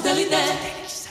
[0.00, 1.01] Comienza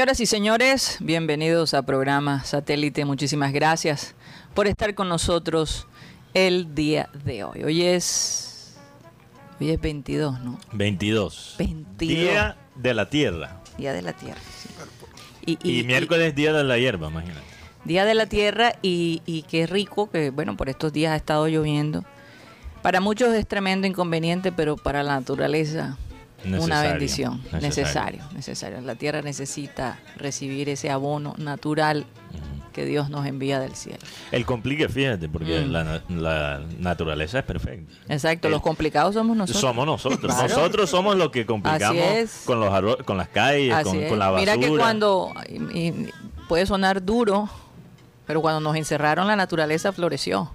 [0.00, 3.04] Señoras y señores, bienvenidos a programa Satélite.
[3.04, 4.14] Muchísimas gracias
[4.54, 5.86] por estar con nosotros
[6.32, 7.64] el día de hoy.
[7.64, 8.78] Hoy es
[9.60, 10.58] hoy es 22, ¿no?
[10.72, 11.56] 22.
[11.58, 11.98] 22.
[11.98, 13.60] Día de la Tierra.
[13.76, 14.40] Día de la Tierra.
[15.44, 15.58] sí.
[15.62, 17.42] Y, miércoles Día de la Hierba, imagínate.
[17.84, 21.46] Día de la Tierra y, y qué rico que, bueno, por estos días ha estado
[21.46, 22.06] lloviendo.
[22.80, 25.98] Para muchos es tremendo inconveniente, pero para la naturaleza
[26.44, 27.42] una bendición.
[27.52, 27.60] necesario.
[27.60, 28.80] Necesario, necesario.
[28.80, 32.06] La tierra necesita recibir ese abono natural
[32.72, 33.98] que Dios nos envía del cielo.
[34.30, 35.70] El complique, fíjate, porque Mm.
[35.72, 37.92] la, la naturaleza es perfecta.
[38.08, 39.60] Exacto, Eh, los complicados somos nosotros.
[39.60, 40.20] Somos nosotros.
[40.20, 40.48] Claro.
[40.48, 42.04] Nosotros somos los que complicamos
[42.46, 43.74] con los con las calles,
[44.08, 44.56] con, la basura.
[44.56, 46.10] Mira que cuando y- y
[46.48, 47.48] puede sonar duro,
[48.26, 50.52] pero cuando nos encerraron la naturaleza floreció,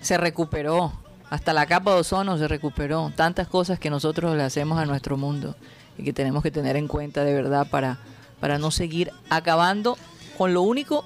[0.00, 0.92] se recuperó,
[1.30, 5.16] hasta la capa de ozono se recuperó, tantas cosas que nosotros le hacemos a nuestro
[5.16, 5.56] mundo
[5.96, 7.98] y que tenemos que tener en cuenta de verdad para,
[8.40, 9.96] para no seguir acabando
[10.36, 11.04] con lo único,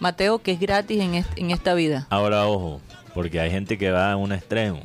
[0.00, 2.06] Mateo, que es gratis en, est- en esta vida.
[2.10, 2.80] Ahora, ojo,
[3.14, 4.80] porque hay gente que va a un extremo.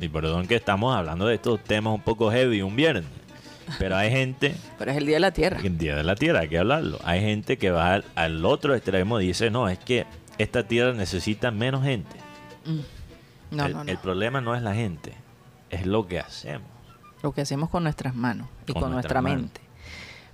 [0.00, 3.04] Y perdón que estamos hablando de estos temas un poco heavy un viernes.
[3.78, 5.60] Pero hay gente Pero es el Día de la Tierra.
[5.62, 6.98] El Día de la Tierra, hay que hablarlo.
[7.04, 10.06] Hay gente que va al, al otro extremo y dice, no, es que
[10.38, 12.16] esta tierra necesita menos gente.
[12.64, 12.97] Mm.
[13.50, 13.90] No, el, no, no.
[13.90, 15.14] el problema no es la gente,
[15.70, 16.68] es lo que hacemos.
[17.22, 19.60] lo que hacemos con nuestras manos y Con con, nuestra mente.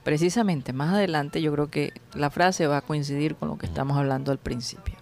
[0.02, 3.96] Precisamente, más adelante yo creo que la frase va a coincidir con lo que estamos
[3.96, 4.94] hablando al principio.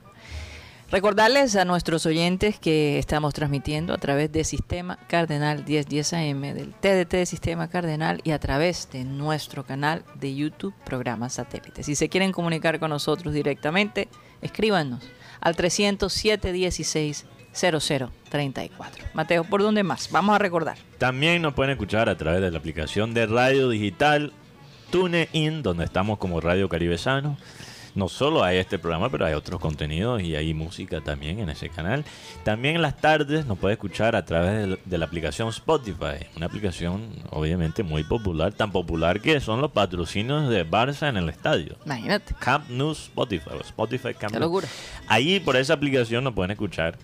[0.93, 6.75] Recordarles a nuestros oyentes que estamos transmitiendo a través de Sistema Cardenal 1010 AM, del
[6.75, 11.83] TDT de Sistema Cardenal y a través de nuestro canal de YouTube Programa Satélite.
[11.83, 14.09] Si se quieren comunicar con nosotros directamente,
[14.43, 15.03] escríbanos
[15.41, 17.25] al 307 16
[17.55, 19.05] 0034.
[19.15, 20.11] Mateo, ¿por dónde más?
[20.11, 20.79] Vamos a recordar.
[20.99, 24.33] También nos pueden escuchar a través de la aplicación de radio digital
[24.91, 27.37] TuneIn, donde estamos como Radio Caribe Sano.
[27.95, 31.69] No solo hay este programa, pero hay otros contenidos y hay música también en ese
[31.69, 32.05] canal.
[32.43, 37.11] También en las tardes nos puede escuchar a través de, la aplicación Spotify, una aplicación
[37.31, 41.77] obviamente muy popular, tan popular que son los patrocinios de Barça en el estadio.
[41.85, 42.35] Imagínate.
[42.39, 44.49] Camp News Spotify, Spotify Camp Qué News.
[44.49, 44.69] locura.
[45.07, 46.97] Ahí por esa aplicación nos pueden escuchar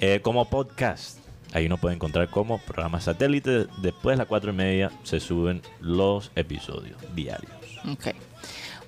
[0.00, 1.18] eh, como podcast.
[1.52, 3.66] Ahí nos pueden encontrar como programa satélite.
[3.78, 7.52] Después de las cuatro y media se suben los episodios diarios.
[7.90, 8.08] Ok.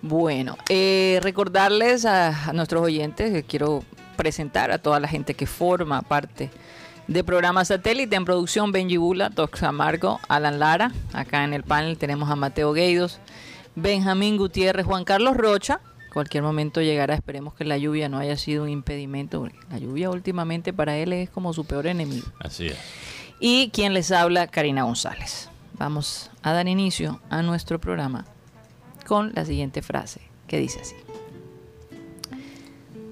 [0.02, 3.82] Bueno, eh, recordarles a, a nuestros oyentes que quiero
[4.16, 6.50] presentar a toda la gente que forma parte
[7.06, 10.92] de programa satélite en producción Benji Bula, Tox Amargo, Alan Lara.
[11.12, 13.20] Acá en el panel tenemos a Mateo Gueidos,
[13.74, 15.80] Benjamín Gutiérrez, Juan Carlos Rocha.
[16.16, 19.40] Cualquier momento llegará, esperemos que la lluvia no haya sido un impedimento.
[19.40, 22.26] porque La lluvia últimamente para él es como su peor enemigo.
[22.40, 22.78] Así es.
[23.38, 25.50] Y quien les habla, Karina González.
[25.74, 28.24] Vamos a dar inicio a nuestro programa
[29.06, 30.94] con la siguiente frase, que dice así.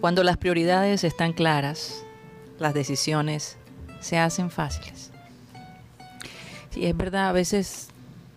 [0.01, 2.07] Cuando las prioridades están claras,
[2.59, 3.59] las decisiones
[4.01, 5.11] se hacen fáciles.
[6.71, 7.89] Sí, es verdad, a veces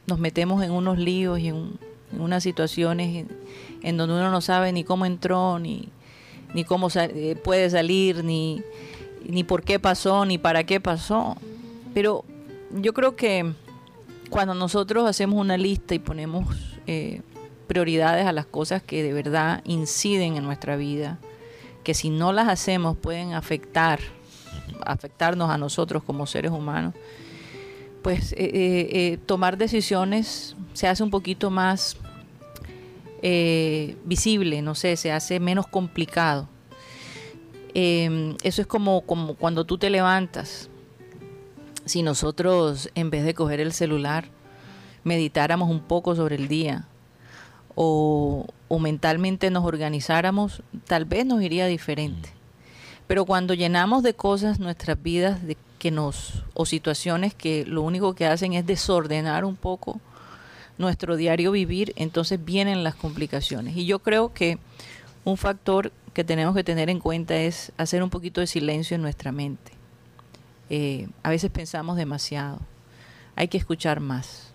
[0.07, 1.79] nos metemos en unos líos y en,
[2.11, 3.27] en unas situaciones
[3.87, 5.89] en, donde uno no sabe ni cómo entró, ni,
[6.53, 8.61] ni cómo eh, puede salir, ni,
[9.25, 11.37] ni por qué pasó, ni para qué pasó.
[11.93, 12.25] Pero
[12.71, 13.53] yo creo que
[14.29, 16.47] cuando nosotros hacemos una lista y ponemos
[16.85, 17.21] eh,
[17.67, 21.17] prioridades a las cosas que de verdad inciden en nuestra vida,
[21.83, 23.99] que si no las hacemos pueden afectar,
[24.85, 26.93] afectarnos a nosotros como seres humanos,
[28.01, 31.97] pues eh, tomar decisiones se hace un poquito más
[33.21, 36.47] eh, visible, no sé, se hace menos complicado.
[37.73, 40.69] Eh, eso es como, como cuando tú te levantas.
[41.85, 44.25] Si nosotros, en vez de coger el celular,
[45.03, 46.87] meditáramos un poco sobre el día
[47.75, 52.29] o, o mentalmente nos organizáramos, tal vez nos iría diferente.
[53.07, 58.15] Pero cuando llenamos de cosas nuestras vidas de que nos o situaciones que lo único
[58.15, 60.01] que hacen es desordenar un poco
[60.77, 63.75] nuestro diario vivir, entonces vienen las complicaciones.
[63.75, 64.57] Y yo creo que
[65.23, 69.01] un factor que tenemos que tener en cuenta es hacer un poquito de silencio en
[69.01, 69.71] nuestra mente.
[70.69, 72.59] Eh, a veces pensamos demasiado.
[73.35, 74.51] Hay que escuchar más.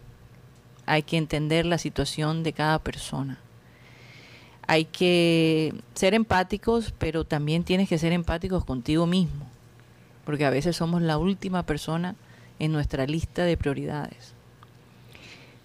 [0.87, 3.39] Hay que entender la situación de cada persona.
[4.67, 9.47] Hay que ser empáticos, pero también tienes que ser empáticos contigo mismo,
[10.25, 12.15] porque a veces somos la última persona
[12.59, 14.35] en nuestra lista de prioridades.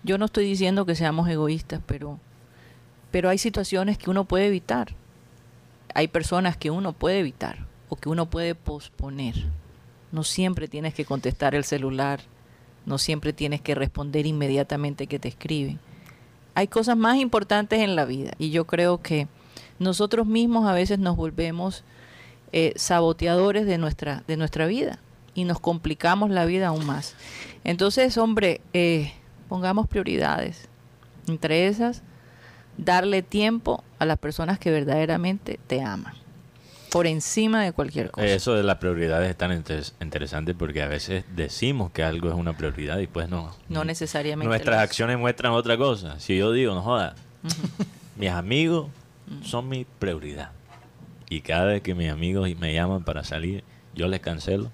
[0.07, 2.17] Yo no estoy diciendo que seamos egoístas, pero,
[3.11, 4.95] pero hay situaciones que uno puede evitar.
[5.93, 9.35] Hay personas que uno puede evitar o que uno puede posponer.
[10.13, 12.21] No siempre tienes que contestar el celular,
[12.85, 15.77] no siempre tienes que responder inmediatamente que te escriben.
[16.55, 19.27] Hay cosas más importantes en la vida y yo creo que
[19.77, 21.83] nosotros mismos a veces nos volvemos
[22.53, 24.99] eh, saboteadores de nuestra, de nuestra vida
[25.35, 27.15] y nos complicamos la vida aún más.
[27.65, 29.11] Entonces, hombre, eh,
[29.47, 30.67] pongamos prioridades.
[31.27, 32.03] Entre esas,
[32.77, 36.13] darle tiempo a las personas que verdaderamente te aman.
[36.91, 38.25] Por encima de cualquier cosa.
[38.27, 42.35] Eso de las prioridades es tan inter- interesante porque a veces decimos que algo es
[42.35, 43.53] una prioridad y pues no.
[43.67, 44.47] No necesariamente.
[44.47, 46.17] Nuestras acciones muestran otra cosa.
[46.19, 47.15] Si yo digo, no joda,
[48.15, 48.87] mis amigos
[49.43, 50.51] son mi prioridad.
[51.29, 54.71] Y cada vez que mis amigos me llaman para salir, yo les cancelo.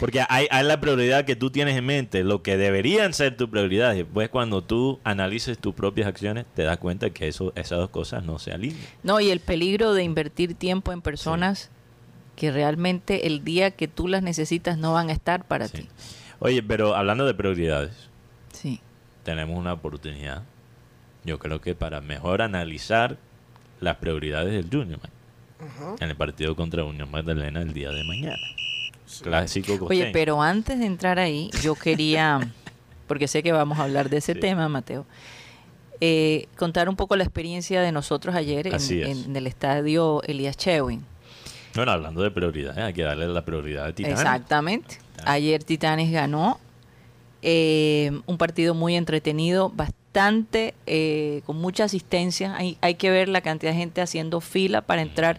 [0.00, 3.48] Porque hay, hay la prioridad que tú tienes en mente, lo que deberían ser tu
[3.48, 3.94] prioridad.
[3.94, 7.90] Y Después, cuando tú analices tus propias acciones, te das cuenta que eso, esas dos
[7.90, 8.80] cosas no se alinean.
[9.02, 11.70] No, y el peligro de invertir tiempo en personas
[12.36, 15.78] que realmente el día que tú las necesitas no van a estar para Sí.
[15.78, 15.88] ti.
[16.40, 17.92] Oye, pero hablando de prioridades,
[18.52, 18.80] Sí.
[19.22, 20.42] tenemos una oportunidad,
[21.24, 23.16] yo creo que para mejor analizar
[23.80, 28.42] las prioridades del Junior Man en el partido contra Unión Magdalena el día de mañana.
[29.22, 32.40] Clásico Oye, pero antes de entrar ahí, yo quería,
[33.06, 34.40] porque sé que vamos a hablar de ese Sí.
[34.40, 35.06] tema, Mateo,
[36.00, 41.04] eh, contar un poco la experiencia de nosotros ayer en, el estadio Elías Chewin.
[41.74, 44.18] Bueno, hablando de prioridades, hay que darle la prioridad a Titanes.
[44.20, 44.98] Exactamente.
[45.24, 46.58] Ayer Titanes ganó
[47.42, 52.56] eh, un partido muy entretenido, bastante, eh, con mucha asistencia.
[52.56, 55.38] Hay, hay que ver la cantidad de gente haciendo fila para entrar.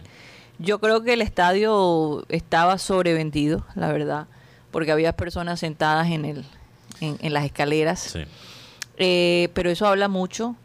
[0.58, 4.26] Yo creo que el estadio estaba sobrevendido, la verdad,
[4.70, 6.44] porque había personas sentadas en, el,
[7.00, 8.00] en, en las escaleras.
[8.00, 8.20] Sí.
[8.96, 10.56] Eh, pero eso habla mucho,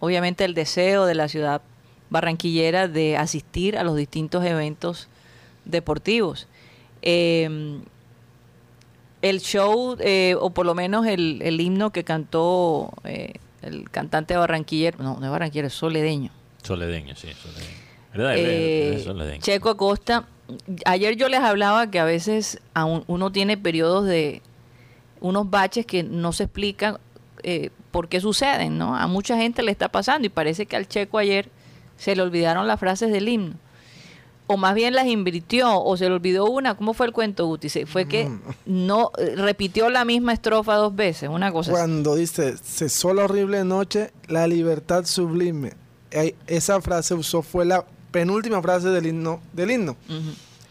[0.00, 1.62] obviamente, el deseo de la ciudad
[2.10, 5.08] barranquillera de asistir a los distintos eventos
[5.64, 6.48] deportivos.
[7.02, 7.80] Eh,
[9.22, 14.36] el show, eh, o por lo menos el, el himno que cantó eh, el cantante
[14.36, 16.30] barranquillero, no, no es barranquillero, es soledeño.
[16.62, 17.77] Soledeño, sí, soledeño.
[18.12, 18.34] ¿Verdad?
[18.36, 19.02] Eh.
[19.40, 20.26] Checo Acosta,
[20.86, 24.42] ayer yo les hablaba que a veces aún uno tiene periodos de
[25.20, 26.98] unos baches que no se explican
[27.42, 28.96] eh, por qué suceden, ¿no?
[28.96, 31.48] A mucha gente le está pasando y parece que al Checo ayer
[31.96, 33.54] se le olvidaron las frases del himno.
[34.50, 36.74] O más bien las invirtió, o se le olvidó una.
[36.74, 37.68] ¿Cómo fue el cuento, Guti?
[37.68, 38.30] Se- Fue que
[38.64, 41.78] no eh, repitió la misma estrofa dos veces, una cosa así.
[41.78, 45.72] Cuando dice, cesó la horrible noche, la libertad sublime.
[46.46, 47.84] Esa frase usó, fue la
[48.20, 49.40] penúltima frase del himno.
[49.52, 49.96] Del himno.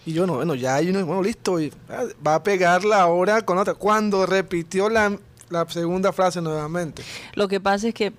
[0.06, 1.60] Y yo, no, bueno, ya hay uno, bueno, listo.
[1.60, 3.74] y, ah, va a pegarla ahora con otra.
[3.74, 5.18] Cuando repitió la,
[5.50, 7.04] la segunda frase nuevamente.
[7.36, 8.14] Lo que pasa es que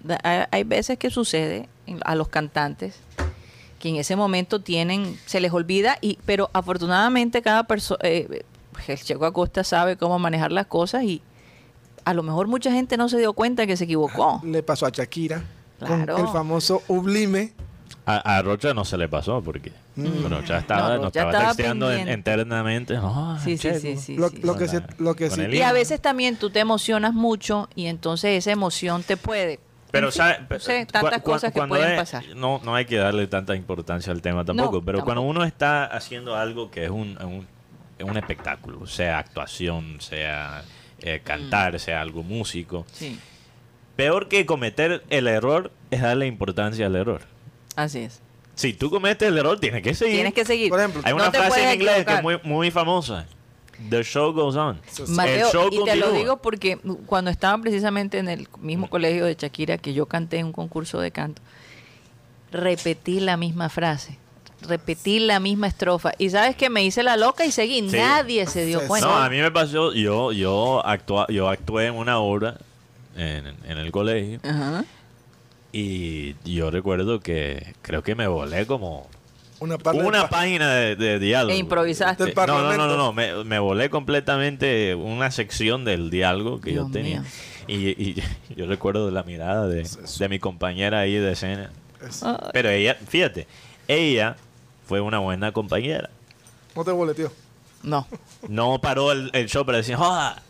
[0.50, 1.68] hay- veces que sucede
[2.04, 2.97] a los cantantes
[3.78, 8.44] que en ese momento tienen, se les olvida, y pero afortunadamente cada persona, el
[9.04, 11.23] Checo Acosta sabe cómo manejar las cosas y
[12.04, 14.40] a lo mejor mucha gente no se dio cuenta que se equivocó.
[14.44, 15.44] Le pasó a Shakira
[15.78, 16.16] Claro.
[16.16, 17.52] con el famoso Ublime.
[18.11, 21.91] A, a Rocha no se le pasó porque Rocha estaba, No, nos estaba, estaba texteando
[21.91, 22.31] en- pendiente.
[22.31, 22.95] internamente.
[22.95, 24.59] No, Sí, sí, sí, sí, lo, sí, lo sí.
[24.61, 27.87] que se, lo que Con sí- Y a veces también tú te emocionas mucho y
[27.87, 29.61] entonces esa emoción te puede.
[29.91, 30.38] Pero, en fin, ¿sabe?
[30.49, 32.25] no sé, tantas Cu- cosas que pueden es- pasar.
[32.37, 35.85] No, no hay que darle tanta importancia al tema tampoco, No, pero cuando uno está
[35.85, 37.47] haciendo algo que es un, un,
[37.99, 40.62] es un espectáculo, sea actuación, sea
[41.00, 41.79] eh, cantar, Mm.
[41.79, 43.19] sea algo músico, Sí,
[43.97, 47.21] peor que cometer el error es darle importancia al error.
[47.85, 48.20] Así es.
[48.54, 50.16] Si tú cometes el error, tienes que seguir.
[50.16, 50.68] Tienes que seguir.
[50.68, 53.26] Por ejemplo, Hay No una te frase puedes en inglés que es muy, muy famosa.
[53.88, 54.80] The show goes on.
[55.11, 59.25] Mateo, el show y te lo digo porque cuando estaba precisamente en el mismo colegio
[59.25, 61.40] de Shakira que yo canté en un concurso de canto,
[62.50, 64.18] repetí la misma frase,
[64.62, 66.11] repetí la misma estrofa.
[66.18, 67.88] Y sabes que me hice la loca y seguí.
[67.88, 67.97] Sí.
[67.97, 69.06] Nadie se dio cuenta.
[69.06, 72.58] No, a mí me pasó, yo, yo, actua, yo actué en una obra
[73.16, 74.40] en, en el colegio.
[74.42, 74.85] Ajá.
[75.72, 79.06] Y yo recuerdo que creo que me volé como
[79.60, 81.52] Una una página de, de diálogo.
[81.52, 82.25] E improvisaste.
[82.25, 86.70] Del No, no, no, no, no, Me, me volé completamente una sección del diálogo que
[86.70, 87.25] Dios yo tenía.
[87.66, 88.22] Y, y
[88.56, 89.87] yo recuerdo la mirada de,
[90.18, 91.70] de mi compañera ahí de escena.
[92.06, 92.25] es-.
[92.52, 93.46] Pero ella, fíjate,
[93.88, 94.37] ella
[94.87, 96.08] fue una buena compañera.
[96.75, 97.30] No te boleteó.
[97.82, 98.06] No,
[98.48, 100.42] No paró el, el show para decir, ¡joda!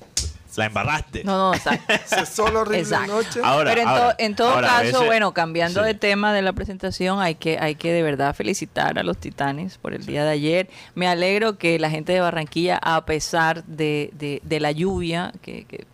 [0.59, 1.25] La embarraste.
[1.25, 1.95] no, no, exacto.
[2.07, 3.41] Se solo horrible noche.
[3.43, 5.87] Ahora, Pero en, to- en todo ahora, caso, veces- bueno, cambiando sí.
[5.87, 9.79] de tema de la presentación, hay que, hay que de verdad felicitar a los Titanes
[9.79, 10.69] por el día de ayer.
[10.95, 15.65] Me alegro que la gente de Barranquilla, a pesar de, de- de la lluvia, que,
[15.65, 15.87] que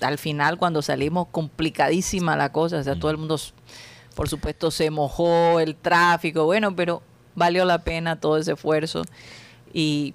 [0.00, 3.52] al final cuando salimos complicadísima la cosa, o sea, todo el mundo, s-
[4.14, 7.02] por supuesto, se mojó, el tráfico, bueno, pero
[7.34, 9.02] valió la pena todo ese esfuerzo.
[9.74, 10.14] Y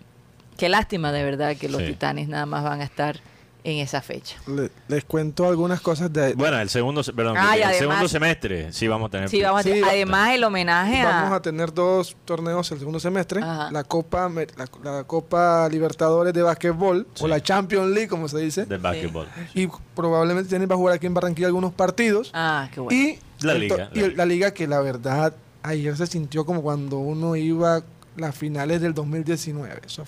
[0.57, 1.87] qué lástima de verdad que los Sí.
[1.89, 3.19] Titanes nada más van a estar
[3.63, 4.37] en esa fecha.
[4.47, 6.33] Le- les cuento algunas cosas de...
[6.33, 9.29] Bueno, el segundo, perdón, Ah, el además- segundo semestre sí vamos a tener.
[9.29, 11.35] Sí, vamos a tener- además el homenaje Vamos a...
[11.35, 13.41] a tener dos torneos el segundo semestre.
[13.41, 13.69] Ajá.
[13.71, 17.23] La Copa la, la Copa Libertadores de Básquetbol Sí.
[17.23, 18.65] o la Champions League, como se dice.
[18.65, 19.27] del básquetbol.
[19.53, 22.31] Y probablemente tienen va a jugar aquí en Barranquilla algunos partidos.
[22.33, 22.99] Ah, qué bueno.
[22.99, 26.63] Y, La liga, la y el- la liga que la verdad ayer se sintió como
[26.63, 27.83] cuando uno iba a
[28.17, 29.81] las finales del 2019.
[29.85, 30.03] Eso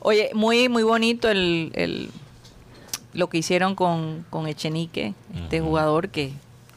[0.00, 2.10] Oye, muy muy bonito el, el-
[3.16, 6.32] lo que hicieron con, con Echenique, este jugador que,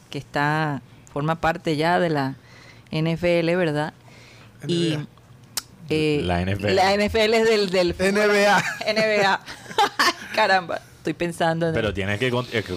[0.09, 0.81] que está
[1.13, 2.35] forma parte ya de la
[2.91, 3.93] NFL, ¿verdad?
[4.67, 5.05] Y NBA.
[5.89, 6.75] eh, La NFL.
[6.75, 8.63] La NFL es del, del NBA.
[8.93, 9.39] NBA.
[10.35, 12.31] Caramba, estoy pensando en Pero el- tienes que.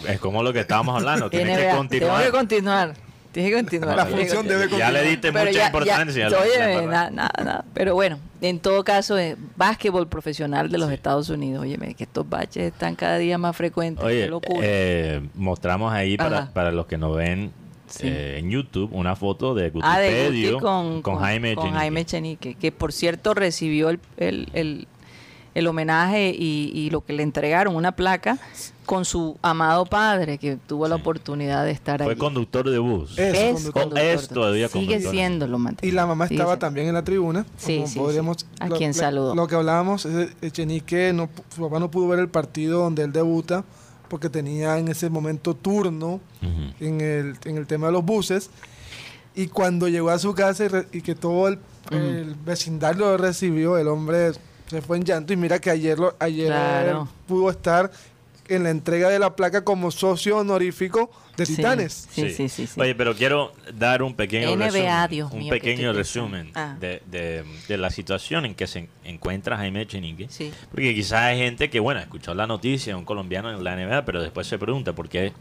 [0.08, 1.30] Es como lo que estábamos hablando.
[1.30, 2.18] Tienes que continuar.
[2.18, 2.94] Tengo que continuar.
[3.32, 3.96] Tienes que continuar.
[3.96, 4.68] La tienes función continuar.
[4.68, 5.10] debe Ya le continuar.
[5.10, 6.28] diste Pero mucha ya- importancia.
[6.28, 7.64] ya- oye, nada, nada.
[7.74, 11.62] Pero bueno, en todo caso, es básquetbol profesional de los Estados Unidos.
[11.62, 14.04] Oye, que estos baches están cada día más frecuentes.
[14.04, 14.60] Oye, Qué locura.
[14.62, 17.52] eh, mostramos ahí para, para los que nos ven
[17.86, 18.06] Sí.
[18.08, 21.72] eh, en YouTube una foto de ah, de Guti Gutipedio con, con, Jaime con.
[21.72, 24.88] Jaime Echenique, que por cierto recibió el, el, el-
[25.54, 28.38] el homenaje y, y lo que le entregaron, una placa
[28.86, 32.18] con su amado padre, que tuvo la oportunidad de estar Fue allí.
[32.18, 33.18] conductor de bus.
[33.18, 33.72] Es Es conductor.
[33.82, 34.02] conductor.
[34.04, 35.12] Es todavía Sigue conductor.
[35.12, 36.66] siendo lo Y la mamá Sigue estaba siendo.
[36.66, 37.46] también en la tribuna.
[37.56, 38.46] Sí, como sí, podríamos- sí.
[38.60, 39.34] A lo- quien saludó.
[39.34, 43.02] Lo que hablábamos, es Echenique, no, pu- su papá no pudo ver el partido donde
[43.04, 43.64] él debuta
[44.08, 46.20] porque tenía en ese momento turno
[46.80, 48.50] en el, en el tema de los buses.
[49.34, 51.58] Y cuando llegó a su casa y, re- y que todo el,
[51.90, 54.32] el vecindario lo recibió, el hombre
[54.72, 55.32] se fue en llanto.
[55.32, 57.08] Y mira que ayer, lo, ayer Claro.
[57.28, 57.90] pudo estar
[58.48, 61.56] en la entrega de la placa como socio honorífico de Sí.
[61.56, 62.08] Titanes.
[62.10, 62.80] Sí, sí, sí, sí.
[62.80, 66.50] Oye, pero quiero dar un pequeño NBA, resumen, Dios un mío, ¿qué pequeño resumen?
[66.54, 66.76] Ah.
[66.78, 70.26] de, de- de la situación en que se encuentra Jaime Echenique.
[70.28, 70.52] Sí.
[70.70, 74.20] Porque quizás hay gente que, bueno, escuchó la noticia, un colombiano en la NBA, pero
[74.20, 75.32] después se pregunta por qué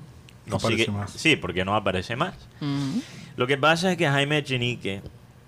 [0.45, 0.91] no, No aparece sigue.
[0.97, 1.11] más.
[1.11, 2.35] Sí, por qué no aparece más.
[2.61, 3.01] Ujú.
[3.35, 5.01] Lo que pasa es que Jaime Echenique,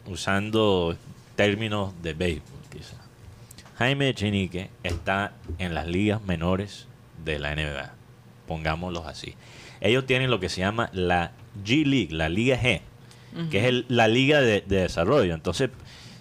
[0.07, 0.95] usando
[1.35, 2.95] términos de béisbol, quizás,
[3.77, 6.87] Jaime Echenique está en las ligas menores
[7.23, 7.93] de la NBA,
[8.47, 9.35] pongámoslos así.
[9.81, 11.31] Ellos tienen lo que se llama la
[11.65, 12.81] G League, la Liga G,
[13.49, 15.33] que es el- la liga de, de desarrollo.
[15.33, 15.69] Entonces,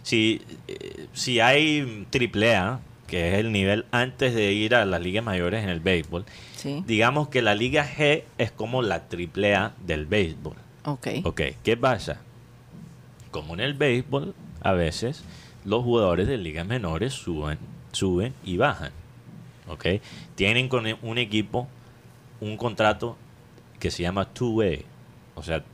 [0.03, 5.23] si, eh, si hay AAA, que es el nivel antes de ir a las ligas
[5.23, 6.25] mayores en el béisbol,
[6.57, 6.83] Sí.
[6.87, 10.55] digamos que la Liga G es como la AAA del béisbol.
[10.85, 11.09] Ok.
[11.25, 12.21] Ok, ¿qué pasa?
[13.31, 15.23] Como en el béisbol, a veces
[15.65, 17.59] los jugadores de ligas menores suben,
[17.93, 18.93] suben y bajan.
[19.69, 19.87] Ok,
[20.35, 21.69] tienen con un equipo
[22.41, 23.17] un contrato
[23.79, 24.85] que se llama two-way,
[25.35, 25.65] o sea,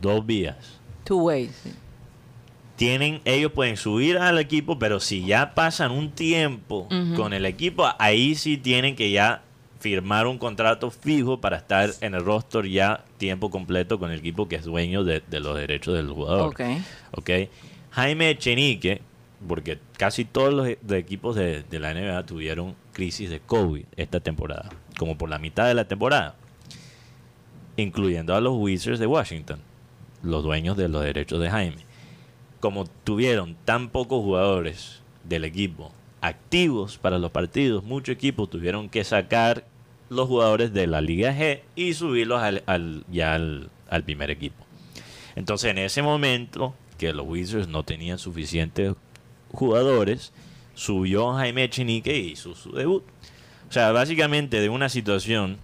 [0.00, 0.78] dos vías.
[1.04, 1.50] Two ways.
[1.62, 1.72] sí.
[2.76, 6.86] Tienen, ellos pueden subir al equipo, pero si ya pasan un tiempo
[7.16, 9.42] con el equipo, ahí sí tienen que ya
[9.80, 14.46] firmar un contrato fijo para estar en el roster ya tiempo completo con el equipo
[14.46, 16.50] que es dueño de, de los derechos del jugador.
[16.50, 16.60] Ok.
[17.16, 17.30] ¿ok?
[17.90, 19.02] Jaime Echenique,
[19.46, 24.20] porque casi todos los e- equipos de, de la NBA tuvieron crisis de COVID esta
[24.20, 26.34] temporada, como por la mitad de la temporada,
[27.76, 29.60] incluyendo a los Wizards de Washington,
[30.22, 31.76] los dueños de los derechos de Jaime.
[32.60, 39.04] Como tuvieron tan pocos jugadores del equipo activos para los partidos, muchos equipos tuvieron que
[39.04, 39.64] sacar
[40.10, 44.64] los jugadores de la Liga G y subirlos al, al- ya al, al primer equipo.
[45.36, 48.94] Entonces, en ese momento que los Wizards no tenían suficientes
[49.52, 50.32] jugadores,
[50.74, 53.02] subió Jaime Echenique y hizo su debut.
[53.68, 55.58] O sea, básicamente de una situación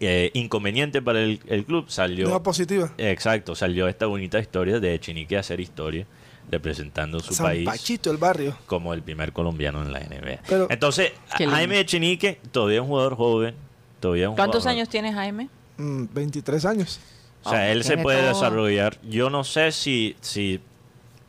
[0.00, 2.42] eh, inconveniente para el, el club salió...
[2.42, 2.92] Positiva.
[2.98, 6.06] Exacto, salió esta bonita historia de Echenique a hacer historia
[6.50, 8.56] representando su San país Pachito, el barrio.
[8.66, 10.42] como el primer colombiano en la NBA.
[10.48, 11.12] Pero- Entonces.
[11.30, 13.54] Jaime Echenique todavía es un jugador joven,
[13.98, 14.76] Todavía un ¿Cuántos jugador.
[14.78, 15.48] años tiene Jaime?
[15.78, 17.00] Mm, 23 años.
[17.42, 18.28] O sea, Ah, él se puede todo.
[18.28, 18.98] desarrollar.
[19.02, 20.60] Yo no sé si, si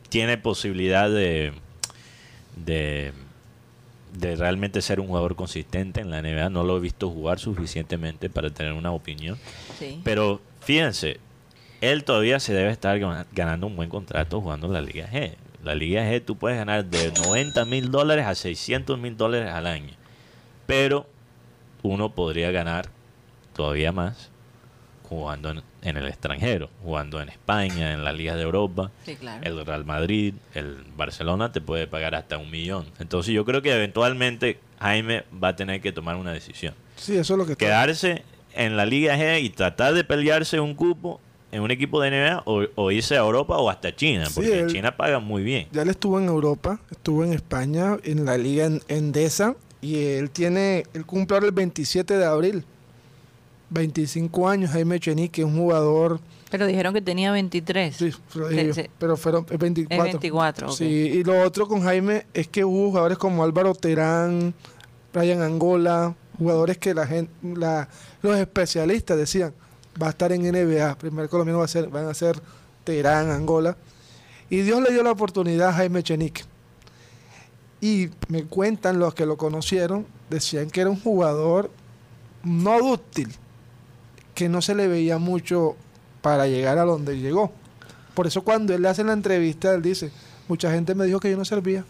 [0.09, 1.53] tiene posibilidad de,
[2.55, 3.11] de,
[4.17, 6.49] de realmente ser un jugador consistente en la NBA.
[6.49, 9.37] No lo he visto jugar suficientemente para tener una opinión.
[9.79, 10.01] Sí.
[10.03, 11.19] Pero fíjense,
[11.81, 15.33] él todavía se debe estar gana- ganando un buen contrato jugando en la Liga G.
[15.63, 19.67] La Liga G tú puedes ganar de 90 mil dólares a 600 mil dólares al
[19.67, 19.93] año.
[20.65, 21.07] Pero
[21.83, 22.89] uno podría ganar
[23.55, 24.29] todavía más
[25.07, 28.91] jugando en, en el extranjero, jugando en España, en la Liga de Europa.
[29.05, 29.41] Sí, claro.
[29.43, 32.85] El Real Madrid, el Barcelona te puede pagar hasta un millón.
[32.99, 37.33] Entonces yo creo que eventualmente Jaime va a tener que tomar una decisión Sí, eso
[37.33, 37.65] es lo que está.
[37.65, 38.23] quedarse
[38.53, 41.19] en la Liga G y tratar de pelearse un cupo
[41.51, 44.59] en un equipo de NBA o, o irse a Europa o hasta China, Sí, porque
[44.59, 45.67] en él- China pagan muy bien.
[45.71, 50.29] Ya él estuvo en Europa, estuvo en España, en la Liga en- Endesa, y él
[50.31, 52.65] tiene, él cumple ahora el 27 de abril.
[53.69, 56.19] 25 años, Jaime Chenique, un jugador,
[56.50, 57.95] Pero dijeron que tenía 23.
[57.95, 58.12] sí,
[58.97, 60.05] pero fueron es 24.
[60.05, 60.74] Es 24, ok.
[60.74, 64.53] Sí, y lo otro con Jaime es que hubo jugadores como Álvaro Terán,
[65.13, 67.89] Brian Angola, jugadores que la gente, la,
[68.21, 69.53] los especialistas decían,
[70.01, 72.39] va a estar en NBA, primer colombiano va a ser, van a ser
[72.83, 73.75] Terán, Angola.
[74.50, 76.43] Y Dios le dio la oportunidad a Jaime Chenique.
[77.81, 81.69] Y me cuentan los que lo conocieron, decían que era un jugador
[82.43, 83.29] no dúctil,
[84.38, 85.75] que no se le veía mucho
[86.22, 87.51] para llegar a donde llegó.
[88.13, 90.12] Por eso cuando él le hace la entrevista, él dice,
[90.48, 91.86] mucha gente me dijo que yo no servía.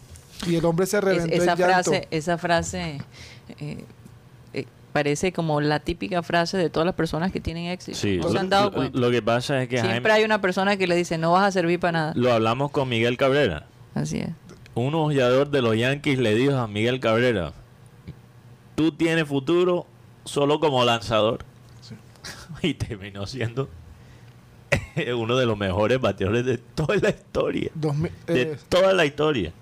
[0.46, 1.64] Y el hombre se Es- reventó esa llanto.
[1.90, 3.00] frase, esa frase
[3.58, 3.84] eh,
[4.54, 4.64] eh,
[4.94, 7.98] parece como la típica frase de todas las personas que tienen éxito.
[7.98, 8.98] Sí, ¿No se lo, han dado lo- cuenta?
[8.98, 11.44] lo que pasa es que Siempre Jaime, hay una persona que le dice, no vas
[11.44, 12.12] a servir para nada.
[12.16, 13.66] lo hablamos con Miguel Cabrera.
[13.94, 14.30] Así es.
[14.74, 17.52] Un ojeador de los Yankees le dijo a Miguel Cabrera,
[18.74, 19.86] tú tienes futuro
[20.24, 21.44] solo como lanzador.
[22.62, 23.68] Y terminó siendo
[25.16, 27.70] uno de los mejores bateadores de toda la historia.
[27.74, 29.52] De eh, toda la historia.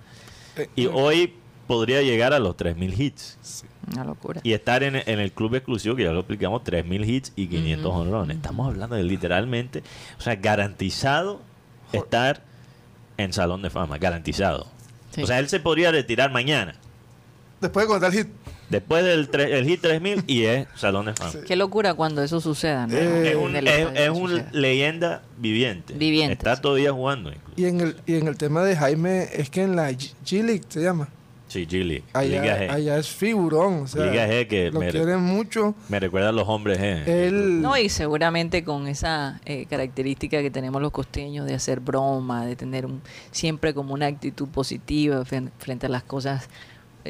[0.56, 1.34] eh, Y hoy
[1.66, 3.64] podría llegar a los 3.000 hits.
[3.92, 4.40] Una locura.
[4.42, 7.86] Y estar en, en el club exclusivo, que ya lo explicamos, 3.000 hits y 500
[7.86, 8.00] Ujú.
[8.00, 8.36] honrones.
[8.36, 9.82] Estamos hablando de literalmente,
[10.18, 11.40] o sea, garantizado
[11.92, 12.42] estar
[13.18, 14.66] en Salón de Fama, garantizado.
[15.12, 15.22] Sí.
[15.22, 16.74] O sea, él se podría retirar mañana,
[17.60, 18.28] después de contar el hit,
[18.70, 21.30] después del el hit 3.000 y es Salón de Fama.
[21.32, 21.38] Sí.
[21.46, 22.94] Qué locura cuando eso suceda, ¿no?
[22.96, 25.94] Eh, Es En un, el es, leyenda viviente.
[25.94, 26.62] Viviente, Está sí.
[26.62, 27.30] todavía jugando.
[27.30, 27.52] incluso.
[27.56, 30.82] y en el y en el tema de Jaime es que en la G-League se
[30.82, 31.08] llama.
[31.48, 32.02] Sí, G-League.
[32.12, 32.70] Allá, Liga G.
[32.72, 35.76] allá es figurón, o sea, Liga G que lo me- quieren mucho.
[35.88, 37.06] Me recuerda a los hombres G.
[37.06, 42.44] Él No, y seguramente con esa eh, característica que tenemos los costeños de hacer broma,
[42.44, 43.00] de tener un,
[43.30, 46.48] siempre como una actitud positiva frente a las cosas eh,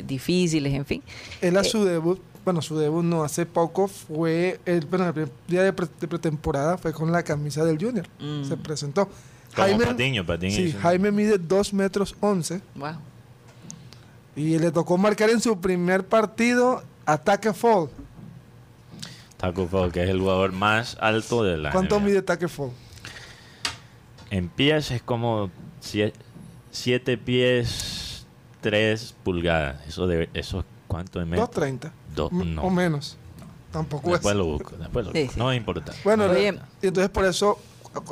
[0.02, 1.02] difíciles, en fin.
[1.40, 5.12] Él a Eh, su debut, bueno, su debut no hace poco fue, el, bueno, el
[5.12, 8.06] primer día de, pre- de pretemporada fue con la camisa del Junior.
[8.20, 8.44] Mm.
[8.44, 9.08] Se presentó.
[9.54, 10.72] Como Patiño, Patiño sí.
[10.82, 12.90] Jaime mide 2 metros 11 Wow.
[14.36, 17.88] y le tocó marcar en su primer partido ataque fall.
[19.38, 22.04] Taco Fall, que es el jugador más alto de la ¿Cuánto NBA.
[22.06, 22.70] mide ataque fall?
[24.30, 25.50] En pies es como
[26.70, 27.95] 7 pies
[28.70, 29.86] 3 pulgadas.
[29.86, 31.48] Eso debe, eso ¿cuánto es metro?
[31.48, 32.62] 2.30 Dos, no.
[32.62, 33.16] o menos.
[33.70, 34.38] Tampoco Después es.
[34.38, 35.34] lo busco, después lo Sí, busco.
[35.34, 35.38] sí.
[35.38, 35.92] No importa.
[36.02, 36.48] Bueno, le-
[36.82, 37.58] y entonces por eso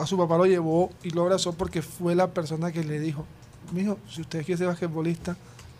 [0.01, 3.27] a, su papá lo llevó y lo abrazó porque fue la persona que le dijo,
[3.73, 5.37] mijo, si usted quiere ser basquetbolista,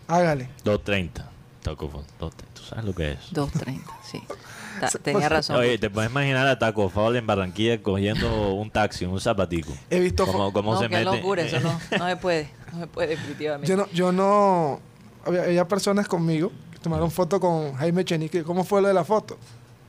[0.07, 0.49] hágale.
[0.65, 1.29] 230.
[1.61, 2.03] Taco Fall.
[2.19, 2.53] 230.
[2.53, 3.19] ¿Tú sabes lo que es?
[3.33, 4.21] 2.30, sí.
[4.79, 5.55] Ta- tenía razón.
[5.57, 9.71] Oye, te puedes imaginar a Taco Fall en Barranquilla cogiendo un taxi, un zapatico.
[9.89, 11.17] He visto ¿Cómo, cómo no, se qué mete?
[11.17, 13.67] locura, eso no, no se puede, no se puede definitivamente.
[13.67, 14.79] Yo no, yo no
[15.25, 18.43] había, había personas conmigo que tomaron foto con Jaime Chenique.
[18.43, 19.37] ¿Cómo fue lo de la foto?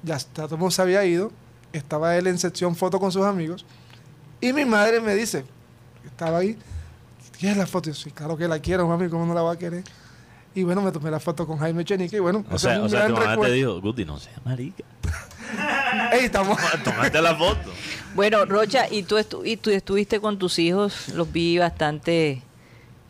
[0.03, 1.33] Ya está, todo el mundo se había ido.
[1.73, 3.65] Estaba él en sección foto con sus amigos.
[4.41, 5.45] Y mi madre me dice,
[6.05, 6.57] estaba ahí,
[7.39, 7.91] ¿quieres la foto?
[7.91, 9.83] Y yo, sí, claro que la quiero, mami, ¿cómo no la va a querer?
[10.57, 12.87] Y bueno, me tomé la foto con Jaime Chenique y bueno, O sea, es un
[12.87, 14.83] o sea gran tu mamá te dijo, Guti, no seas marica.
[16.13, 16.59] Ey, estamos...
[16.85, 17.71] Tómate la foto.
[18.15, 21.09] Bueno, Rocha, ¿y tú, estu- y tú estuviste con tus hijos?
[21.11, 22.43] Los vi bastante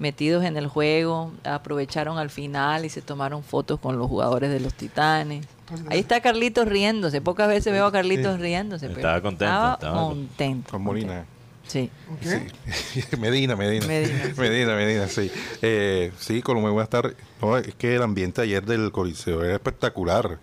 [0.00, 4.58] metidos en el juego, aprovecharon al final y se tomaron fotos con los jugadores de
[4.60, 5.46] los Titanes.
[5.88, 8.88] Ahí está Carlitos riéndose, pocas veces veo a Carlitos riéndose.
[8.88, 10.70] pero Estaba contento, Estaba estaba con- contento.
[10.72, 11.24] Con Molina.
[11.68, 11.90] Sí.
[13.18, 13.86] Medina, Medina.
[13.86, 14.40] Medina, sí.
[14.40, 15.30] Medina, Medina, sí.
[15.62, 17.16] Eh, sí, Colombia buenas tardes.
[17.42, 20.38] No, es que el ambiente ayer del Coliseo era espectacular.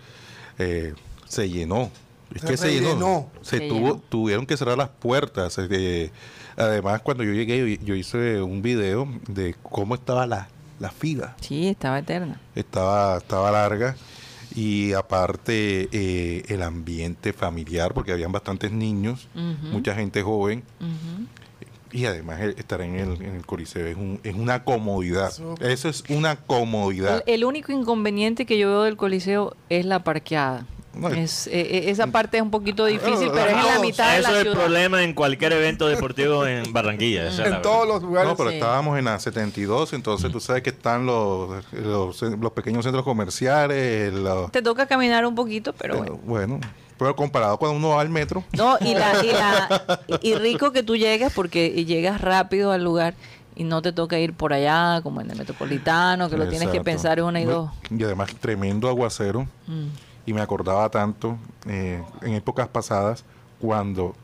[0.60, 0.94] Eh,
[1.28, 1.90] se llenó.
[2.34, 3.30] Es Se que se llenó.
[3.42, 4.02] Se, Se tuvo, llenó.
[4.10, 5.58] tuvieron que cerrar las puertas.
[5.60, 6.12] eh,
[6.58, 10.48] además, cuando yo llegué, yo, yo hice un video de cómo estaba la,
[10.80, 11.36] la fila.
[11.42, 12.40] Sí, estaba eterna.
[12.56, 13.96] Estaba, estaba larga.
[14.56, 19.28] Y aparte eh, el ambiente familiar, porque habían bastantes niños,
[19.72, 20.64] mucha gente joven.
[21.92, 25.30] Y además el- estar en el, en el Coliseo es, un- es una comodidad.
[25.30, 27.22] Eso- Eso es una comodidad.
[27.28, 30.66] El, el único inconveniente que yo veo del Coliseo es la parqueada.
[31.16, 34.20] Es, eh, eh, esa parte es un poquito difícil, pero es en la mitad de
[34.20, 34.60] Eso la es el ciudad.
[34.66, 37.30] problema en cualquier evento deportivo en Barranquilla.
[37.30, 37.94] esa es la En todos verdad.
[37.96, 38.30] los lugares.
[38.30, 38.56] No, pero Sí.
[38.58, 44.14] estábamos en la 72, entonces tú sabes que están los, los, los pequeños centros comerciales.
[44.14, 46.20] los- Te toca caminar un poquito, pero eh, bueno.
[46.26, 46.60] bueno,
[47.00, 50.84] pero comparado cuando uno va al metro, No, y, la, y, la- y rico que
[50.84, 53.16] tú llegas porque llegas rápido al lugar
[53.56, 56.78] y no te toca ir por allá, como en el metropolitano, que lo tienes que
[56.78, 56.84] Exacto.
[56.84, 57.72] pensar una y dos.
[57.90, 59.48] Y además tremendo aguacero.
[59.68, 59.88] Mm.
[60.26, 63.26] Y me acordaba tanto eh, en épocas pasadas
[63.60, 64.16] cuando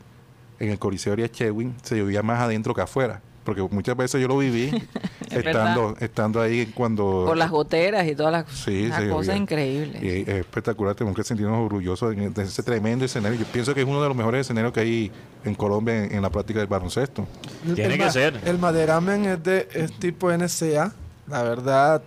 [0.58, 3.20] en el Coliseo de Chewin se llovía más adentro que afuera.
[3.44, 4.70] Porque muchas veces yo lo viví
[5.30, 7.24] estando, estando ahí cuando...
[7.26, 9.36] Por las goteras y todas las Sí, una se cosa llovía.
[9.42, 9.98] increíble.
[10.02, 13.38] Y es espectacular, tenemos que sentirnos orgullosos de, de ese tremendo escenario.
[13.38, 15.10] Yo pienso que es uno de los mejores escenarios que hay
[15.44, 17.26] en Colombia en, en la práctica del baloncesto.
[17.74, 18.40] Tiene el que ser.
[18.44, 20.92] El maderamen es de es tipo NCA,
[21.26, 22.02] la verdad.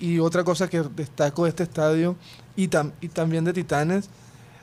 [0.00, 2.14] Y otra cosa que destaco de este estadio
[2.58, 4.10] y, tam- y también de Titanes,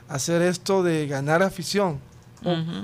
[0.08, 1.98] hacer esto de ganar afición.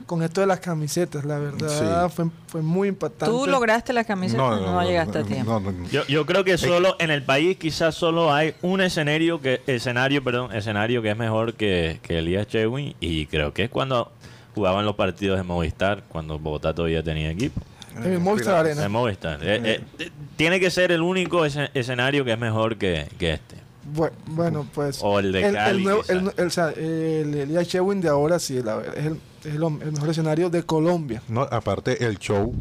[0.07, 2.14] Con, esto de las camisetas, la verdad Sí.
[2.16, 3.27] fue, fue muy impactante.
[3.33, 4.42] ¿Tú lograste la camiseta?
[4.42, 5.53] No, llegaste a tiempo.
[5.53, 5.88] no, no, no.
[5.88, 10.25] Yo, yo creo que solo en el país quizás solo hay un escenario que escenario,
[10.25, 14.11] perdón, escenario que es mejor que, que Elías Chewin y creo que es cuando
[14.57, 17.61] jugaban los partidos de Movistar, cuando Bogotá todavía tenía equipo.
[17.96, 18.88] En el Movistar Arena.
[18.88, 19.38] Movistar.
[19.42, 23.62] Eh, eh, eh, tiene que ser el único escenario que es mejor que, que este.
[23.95, 25.01] Bu- Bueno, pues.
[25.03, 26.12] O el de el, Cali, nuevo- quizá.
[26.12, 29.12] el, el, o sea, el Elías Chewin de ahora sí, la es, el,
[29.45, 31.23] es el, el mejor escenario de Colombia.
[31.29, 32.55] No, aparte el show,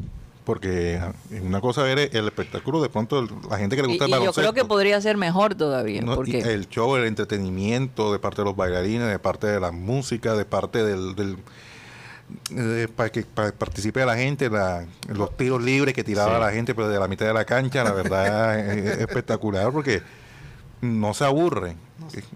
[0.45, 0.95] porque
[1.31, 4.05] es una cosa ver el espectáculo, de pronto el- la gente que le Y, gusta
[4.07, 6.01] y el yo creo que baloncesto, podría ser mejor todavía.
[6.01, 6.13] ¿no?
[6.13, 9.71] Y porque el show, el entretenimiento de parte de los bailarines, de parte de la
[9.71, 11.15] música, de parte del...
[11.15, 11.37] del
[12.49, 16.41] de- para que para que participe la gente, la- los tiros libres que tiraba Sí.
[16.41, 20.01] la gente pero de la mitad de la cancha, la verdad es espectacular porque
[20.81, 21.75] no se aburre.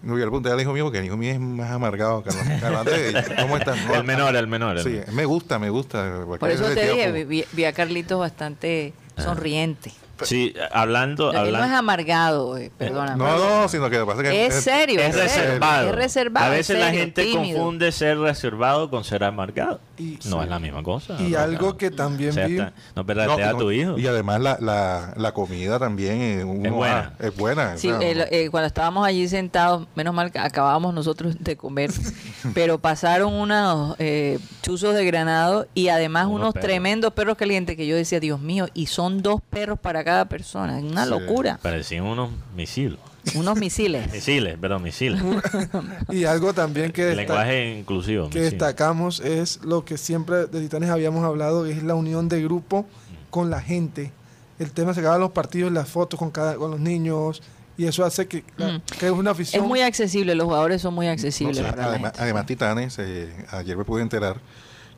[0.03, 2.23] No voy a preguntar al hijo mío porque el hijo mío es más amargado.
[2.23, 2.43] Carlos.
[2.61, 3.77] Carlos, Andrés, ¿Cómo estás?
[3.87, 4.77] No, El menor, el menor.
[4.77, 5.11] el Sí, menor.
[5.13, 6.23] me gusta, me gusta.
[6.39, 9.91] por eso te dije, vi, vi a Carlitos bastante sonriente.
[10.23, 13.17] Sí, hablando, Él no es amargado, eh, perdóname.
[13.23, 15.89] No, no, sino que lo que pasa es que Es serio, es es serio, reservado.
[15.89, 17.57] es reservado, A es veces la gente tímido.
[17.59, 19.79] confunde ser reservado con ser amargado.
[19.97, 20.43] Y- no sí.
[20.43, 21.15] es la misma cosa.
[21.19, 21.39] Y ¿no?
[21.39, 23.97] algo que también O sea, vi- está- no No, a no, tu hijo.
[23.97, 27.13] Y además la, la, la comida también eh, uno- Es buena.
[27.19, 27.77] ah, es buena.
[27.77, 31.91] Sí, el- eh, cuando estábamos allí sentados, menos mal que acabábamos nosotros de comer,
[32.53, 36.67] pero pasaron unos eh, chuzos de granado y además Unos unos perros.
[36.67, 40.77] tremendos perros calientes que yo decía, Dios mío, y son dos perros para cada persona,
[40.79, 41.09] es una Sí.
[41.09, 42.99] locura, Parecían unos misiles.
[43.33, 44.09] unos misiles.
[44.13, 45.21] Misiles, perdón, misiles.
[46.11, 48.29] Y algo también que, El lenguaje inclusivo.
[48.29, 48.51] que misiles.
[48.51, 52.85] destacamos es lo que siempre de Titanes habíamos hablado, es la unión de grupo
[53.31, 54.11] con la gente.
[54.59, 57.41] El tema se acaba en los partidos, las fotos con cada con los niños
[57.77, 58.81] y eso hace que, la- Mm.
[58.99, 59.67] que es una Es afición.
[59.67, 61.57] muy accesible, los jugadores son muy accesibles.
[61.57, 62.23] no sé, para la además, gente.
[62.23, 64.39] además, Titanes, eh, ayer me pude enterar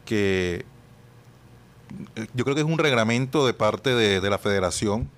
[0.06, 0.66] que
[2.34, 5.10] yo creo que es un reglamento de parte de, la federación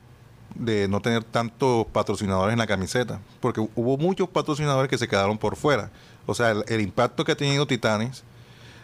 [0.56, 5.38] de no tener tantos patrocinadores en la camiseta, porque hubo muchos patrocinadores que se quedaron
[5.38, 5.92] por fuera.
[6.26, 8.24] O sea, el, impacto que ha tenido Titanes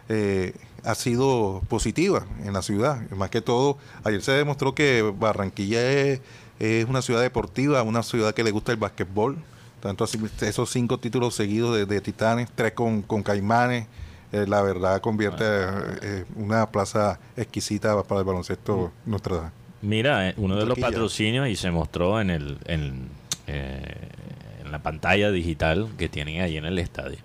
[0.10, 3.02] eh, ha sido positiva en la ciudad.
[3.12, 6.22] Más que todo, ayer se demostró que Barranquilla es,
[6.60, 9.38] es una ciudad deportiva, una ciudad que le gusta el básquetbol.
[9.82, 13.88] Tanto así, esos cinco títulos seguidos de, de Titanes, tres con, con Caimanes,
[14.36, 19.54] eh, la verdad convierte eh, una plaza exquisita para el baloncesto nuestra.
[19.82, 23.08] Mira, eh, uno de los patrocinios y se mostró en el en,
[23.48, 24.10] eh,
[24.64, 27.18] en la pantalla digital que tienen ahí en el estadio.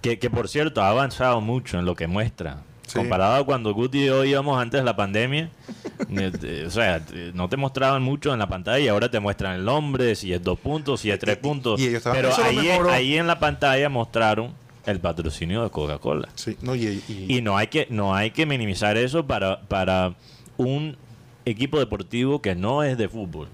[0.00, 2.62] Que, que por cierto ha avanzado mucho en lo que muestra.
[2.86, 2.98] Sí.
[2.98, 5.50] Comparado a cuando Guti y yo íbamos antes de la pandemia,
[6.66, 10.14] o sea, no te mostraban mucho en la pantalla y ahora te muestran el nombre,
[10.14, 11.80] si es dos puntos, si es tres puntos.
[11.80, 14.52] y Pero ahí, ahí en la pantalla mostraron
[14.86, 16.28] el patrocinio de Coca-Cola.
[16.34, 20.14] Sí, no, y, y- Y no hay que, no hay que minimizar eso para, para
[20.56, 20.96] un
[21.44, 23.48] equipo deportivo que no es de fútbol.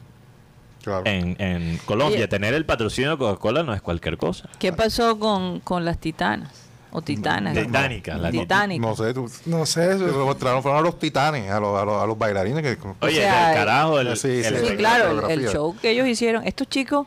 [0.83, 1.03] claro.
[1.07, 2.29] En, en Colombia, Oye.
[2.29, 4.49] tener el patrocinio de Coca-Cola no es cualquier cosa.
[4.59, 6.51] ¿Qué pasó con, con las titanas?
[6.93, 7.55] O titanas.
[7.57, 8.85] Titánica, la Titánica.
[8.85, 11.85] no sé, tú, no sé, eso- lo mostraron fueron a los titanes, a los, a
[11.85, 14.77] los, a los bailarines que Oye, sea, del carajo, el, sí, sí, el- Sí, la
[14.77, 16.45] claro, el, el show que ellos hicieron.
[16.45, 17.07] Estos chicos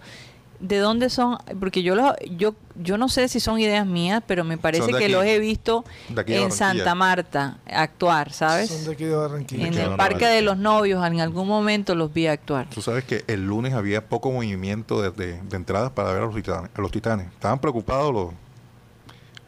[0.66, 1.38] ¿De dónde son?
[1.60, 4.96] Porque yo los, yo yo no sé si son ideas mías, pero me parece que
[5.04, 5.10] aquí.
[5.12, 5.84] los he visto
[6.26, 6.52] en.
[6.54, 8.70] Santa Marta actuar, ¿sabes?
[8.70, 9.68] Son de aquí de Barranquilla.
[9.68, 12.68] En el Parque de los Novios, en algún momento los vi actuar.
[12.70, 16.26] Tú sabes que el lunes había poco movimiento de, de- de entradas para ver a
[16.28, 16.72] los titanes.
[16.74, 17.28] A los titanes.
[17.28, 18.30] Estaban preocupados los,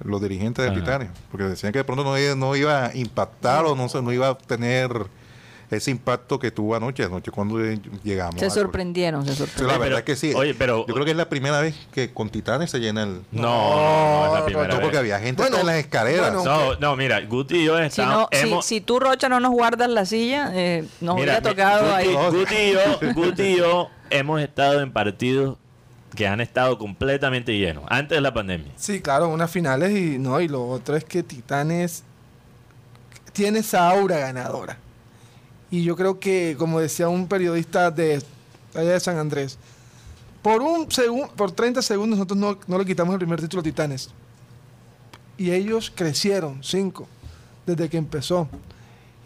[0.04, 0.78] los dirigentes de.
[0.78, 4.02] Titanes, porque decían que de pronto no, iba- no iba a impactar o no, se-
[4.02, 4.92] no iba a tener
[5.72, 7.58] ese impacto que tuvo anoche, anoche cuando
[8.04, 8.40] llegamos.
[8.40, 9.72] Se sorprendieron, se sorprendieron.
[9.74, 10.34] la verdad pero- que sí.
[10.36, 13.22] oye, pero- Yo creo que es la primera vez que con Titanes se llena el...
[13.32, 16.34] No, no, no, es la No, primera No, porque había gente Bueno, en las escaleras.
[16.34, 19.40] bueno, No, no, mira, Guti y yo Si, no, si, hemos- si tú, Rocha, no
[19.40, 22.16] nos guardas la silla, eh, nos Mira, hubiera mi- tocado Guti, ahí.
[22.40, 25.58] Guti y yo, Guti y yo hemos estado en partidos
[26.16, 28.72] que han estado completamente llenos, antes de la pandemia.
[28.78, 32.04] Sí, claro, unas finales y no, y lo otro es que Titanes
[33.34, 34.78] tiene esa aura ganadora.
[35.76, 38.22] Y yo creo que, como decía un periodista de
[38.74, 39.58] allá de San Andrés,
[40.42, 43.64] por un segundo, por 30 segundos nosotros no, no le quitamos el primer título a
[43.64, 44.10] Titanes.
[45.38, 47.08] Y ellos crecieron, cinco,
[47.66, 48.48] desde que empezó.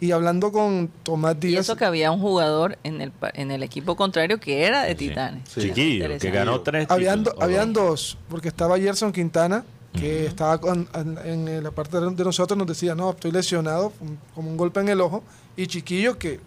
[0.00, 3.62] Y hablando con Tomás Y Díaz, eso que había un jugador en el, en el
[3.62, 4.94] equipo contrario que era de.
[4.96, 5.48] Titanes.
[5.48, 5.60] Sí.
[5.60, 8.16] Chiquillo, que ganó tres habían, do- habían dos.
[8.28, 12.94] porque estaba Gerson Quintana, que estaba con- en, en la parte de nosotros, nos decía,
[12.94, 13.92] no, estoy lesionado,
[14.34, 15.22] como un golpe en el ojo,
[15.56, 16.40] y Chiquillo que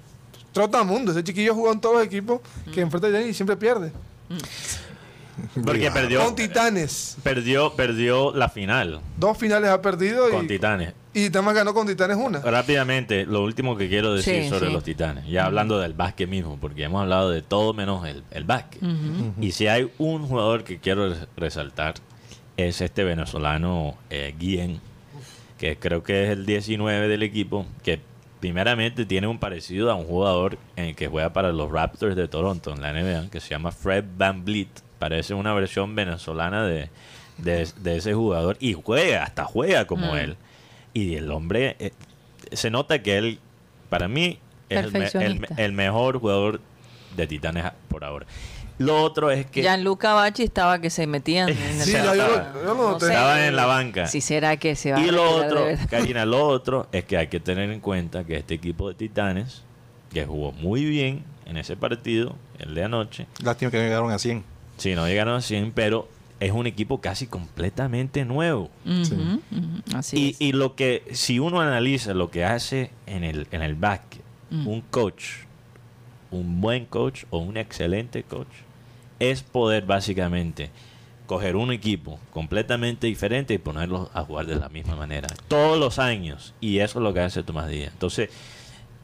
[0.51, 2.41] trota mundo, ese Chiquillo jugó en todos los equipos
[2.73, 3.91] que enfrenta a y siempre pierde.
[5.55, 5.93] Porque Cuidado.
[5.95, 10.93] perdió, Con Titanes, perdió, perdió la final dos finales ha perdido con y, Titanes.
[11.11, 12.39] y Titanes ganó con Titanes una.
[12.39, 14.73] Rápidamente, lo último que quiero decir Sí, sobre sí.
[14.73, 18.43] los Titanes, ya hablando del básquet mismo, porque hemos hablado de todo menos el, el
[18.43, 18.81] básquet.
[19.41, 21.95] Y si hay un jugador que quiero res- resaltar,
[22.55, 24.79] es este venezolano eh, Guillén,
[25.57, 27.99] que creo que es el 19 del equipo, que
[28.43, 32.73] primeramente tiene un parecido a un jugador en que juega para los Raptors de Toronto
[32.73, 34.67] en la NBA, que se llama Fred Van Vliet.
[34.99, 36.89] Parece una versión venezolana de,
[37.37, 40.17] de, de ese jugador y juega, hasta juega como Mm.
[40.17, 40.35] él.
[40.93, 41.91] Y el hombre, eh,
[42.51, 43.39] se nota que él,
[43.89, 46.59] para mí, es el, el- el mejor jugador
[47.15, 48.25] de Titanes por ahora.
[48.79, 52.51] Lo otro es que Gianluca Bachi estaba que se metían en el Sí, yo, yo
[52.63, 53.05] lo noté.
[53.07, 54.07] estaba en la banca.
[54.07, 55.65] Si será que se va Y lo otro?
[55.89, 59.61] Karina, lo otro es que hay que tener en cuenta que este equipo de Titanes,
[60.11, 64.17] que jugó muy bien en ese partido, el de anoche, Lástima que no llegaron a
[64.19, 64.43] 100.
[64.77, 66.07] sí, no llegaron a 100, pero
[66.39, 68.69] es un equipo casi completamente nuevo.
[68.85, 69.39] Ujú,
[69.95, 70.41] Así Y, es.
[70.41, 74.67] y lo que, si uno analiza lo que hace en el, en el básquet, Mm.
[74.67, 75.23] un coach,
[76.37, 78.47] un buen coach o un excelente coach,
[79.19, 80.69] es poder básicamente
[81.25, 85.27] coger un equipo completamente diferente y ponerlos a jugar de la misma manera.
[85.47, 86.53] Todos los años.
[86.59, 87.93] Y eso es lo que hace Tomás Díaz.
[87.93, 88.29] Entonces,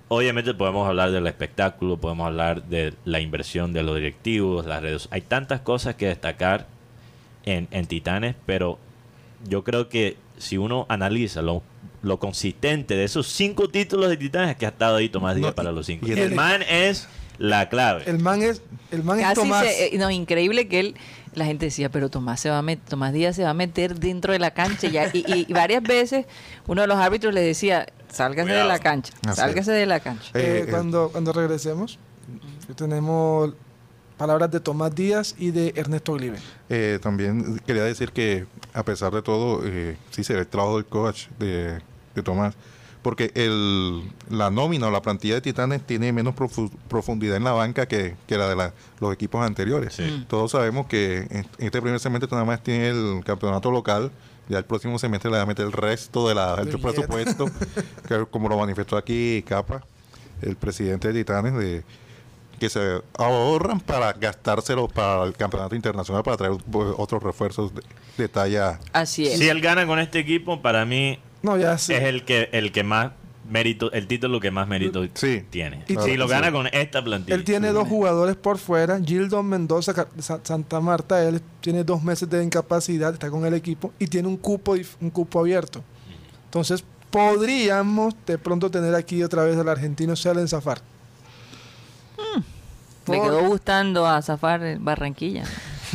[0.10, 5.08] obviamente podemos hablar del espectáculo, podemos hablar de la inversión de los directivos, las redes.
[5.12, 6.68] Hay tantas cosas que destacar
[7.46, 8.78] en, en Titanes, pero
[9.48, 11.64] yo creo que si uno analiza lo,
[12.02, 15.50] lo consistente de esos cinco títulos de Titanes, es que ha estado ahí Tomás Díaz
[15.52, 16.06] No, para los cinco.
[16.06, 17.08] y Y el- el man es
[17.40, 18.04] la clave.
[18.06, 19.66] El man es, el man es Tomás.
[19.66, 20.96] se- eh, no, increíble que él,
[21.34, 23.96] la gente decía, pero Tomás se va a met- Tomás Díaz se va a meter
[24.00, 26.26] dentro de la cancha y, ya- y, y varias veces
[26.68, 30.30] uno de los árbitros le decía, sálgase de la cancha, Así sálgase de la cancha.
[30.34, 31.98] Eh, Eh, eh, cuando, cuando regresemos,
[32.76, 33.54] tenemos
[34.18, 36.38] palabras de Tomás Díaz y de Ernesto Glibe.
[36.70, 40.76] Eh, también quería decir que, a pesar de todo, eh, sí se ve el trabajo
[40.76, 41.80] del coach de,
[42.16, 42.56] de Tomás.
[43.02, 47.54] Porque el, la nómina o la plantilla de Titanes tiene menos profu- profundidad en la
[47.54, 49.94] banca que, que la de la- los equipos anteriores.
[49.94, 50.04] Sí.
[50.04, 50.26] Mm.
[50.26, 54.12] Todos sabemos que en, en este primer semestre nada más tiene el campeonato local.
[54.50, 57.46] Ya el próximo semestre le va a meter el resto de la, del Del presupuesto,
[58.08, 59.82] que como lo manifestó aquí Capa,
[60.42, 61.84] el presidente de Titanes, de
[62.60, 67.82] que se ahorran para gastárselo para el campeonato internacional para traer pues, otros refuerzos de,
[68.18, 68.80] de talla.
[68.92, 69.40] Así es.
[69.40, 71.94] Si él gana con este equipo, para mí No, ya sí.
[71.94, 73.12] es el que el que más
[73.50, 75.44] mérito, el título que más mérito Sí.
[75.50, 75.84] tiene.
[75.88, 76.32] Y si lo sí.
[76.32, 77.36] gana con esta plantilla.
[77.36, 79.00] Él tiene dos jugadores por fuera.
[79.04, 80.08] Gildon Mendoza,
[80.44, 84.38] Santa Marta, él tiene dos meses de incapacidad, está con el equipo y tiene un
[84.38, 85.84] cupo, un cupo abierto.
[86.46, 90.82] Entonces, podríamos de pronto tener aquí otra vez al argentino Selen Zafar.
[93.08, 95.44] Le Por- quedó gustando a Zafar en Barranquilla.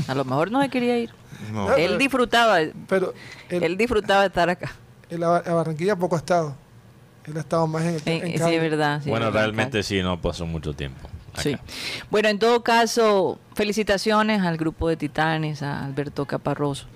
[0.09, 1.11] A lo mejor no se quería ir.
[1.53, 1.73] No.
[1.75, 3.15] Él disfrutaba, Pero
[3.49, 4.73] él, él disfrutaba de estar acá.
[5.15, 6.55] Él a, a Barranquilla poco ha estado.
[7.27, 8.01] Él ha estado más en, Eh,
[8.35, 9.01] en sí, es verdad.
[9.03, 11.09] sí, bueno, es verdad, realmente sí, no pasó mucho tiempo.
[11.33, 11.43] acá.
[11.43, 11.57] Sí.
[12.11, 16.87] Bueno, en todo caso, felicitaciones al grupo de Titanes, a Alberto Caparroso.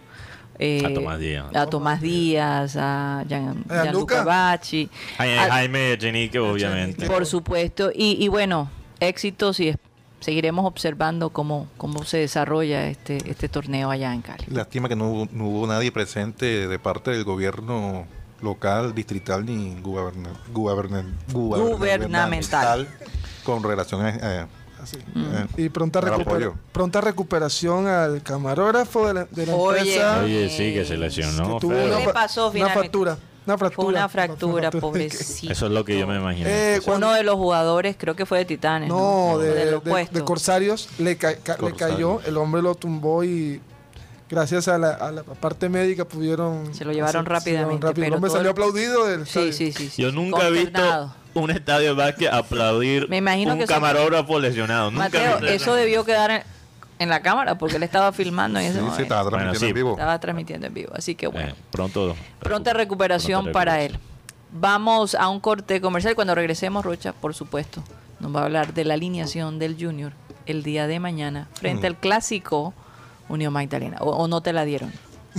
[0.58, 1.46] eh, A Tomás Díaz.
[1.54, 4.90] A Tomás Díaz, a Gian- A Gianluca Bacci.
[5.16, 7.06] a- Jaime Echenique, obviamente.
[7.06, 7.90] por supuesto.
[7.94, 8.68] Y, y bueno,
[9.00, 9.76] éxitos y es-
[10.20, 14.44] seguiremos observando cómo, cómo se desarrolla este, este torneo allá en Cali.
[14.48, 18.06] Lástima que no, hubo- no hubo nadie presente de parte del gobierno
[18.42, 22.88] local, distrital ni guberna- guberna- Gubernamental.
[23.44, 24.48] con relación a, a-
[24.82, 24.96] Así.
[24.96, 30.20] eh, Y pronta, recupera- pronta recuperación al camarógrafo de la, de la Oye, empresa.
[30.22, 31.58] Oye, sí, que se que lesionó.
[31.58, 31.82] tuvo feo.
[31.88, 32.88] ¿Qué una, le pasó una finalmente?
[33.48, 33.84] Una fractura.
[33.84, 35.52] Fue una fractura, Una pobrecito.
[35.52, 36.48] Eso es lo que yo me imagino.
[36.48, 38.88] Eh, cuando- Uno de los jugadores, creo que fue de Titanes.
[38.88, 40.14] No, No, de, de- puestos.
[40.18, 43.60] de Corsarios le, ca- ca- le cayó, el hombre lo tumbó y
[44.30, 46.74] gracias a la, a la parte médica pudieron...
[46.74, 47.86] Se lo llevaron hacer- se llevaron rápidamente.
[47.88, 50.02] El pero hombre todo salió el- aplaudido del Sí, sí, sí, sí.
[50.02, 54.90] Yo nunca he visto un estadio de básquet aplaudir Me imagino un que camarógrafo lesionado.
[54.90, 56.42] Nunca he Mateo, eso debió quedar en,
[56.98, 59.66] en la cámara porque él estaba filmando en ese sí, estaba Bueno, transmitiendo sí.
[59.68, 59.90] en vivo.
[59.92, 60.92] Estaba transmitiendo en vivo.
[60.94, 61.50] Así que bueno.
[61.50, 62.16] Eh, pronto.
[62.40, 63.98] Pronta recu- recuperación para él.
[64.50, 66.14] Vamos a un corte comercial.
[66.14, 67.82] Cuando regresemos, Rocha, por supuesto,
[68.20, 70.12] nos va a hablar de la alineación del Junior
[70.46, 71.92] el día de mañana frente Mm.
[71.92, 72.74] al clásico
[73.28, 73.98] Unión Magdalena.
[74.00, 74.90] O, o no te la dieron?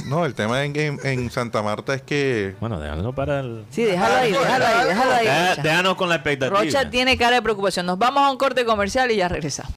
[0.06, 3.66] No, el tema en, en- en Santa Marta es que Bueno, déjalo para el.
[3.72, 5.28] Sí, déjalo ahí, déjalo ahí, déjalo ahí.
[5.50, 5.62] Rocha.
[5.64, 6.60] déjanos con la expectativa.
[6.60, 7.86] Rocha tiene cara de preocupación.
[7.88, 9.74] Nos vamos a un corte comercial y ya regresamos.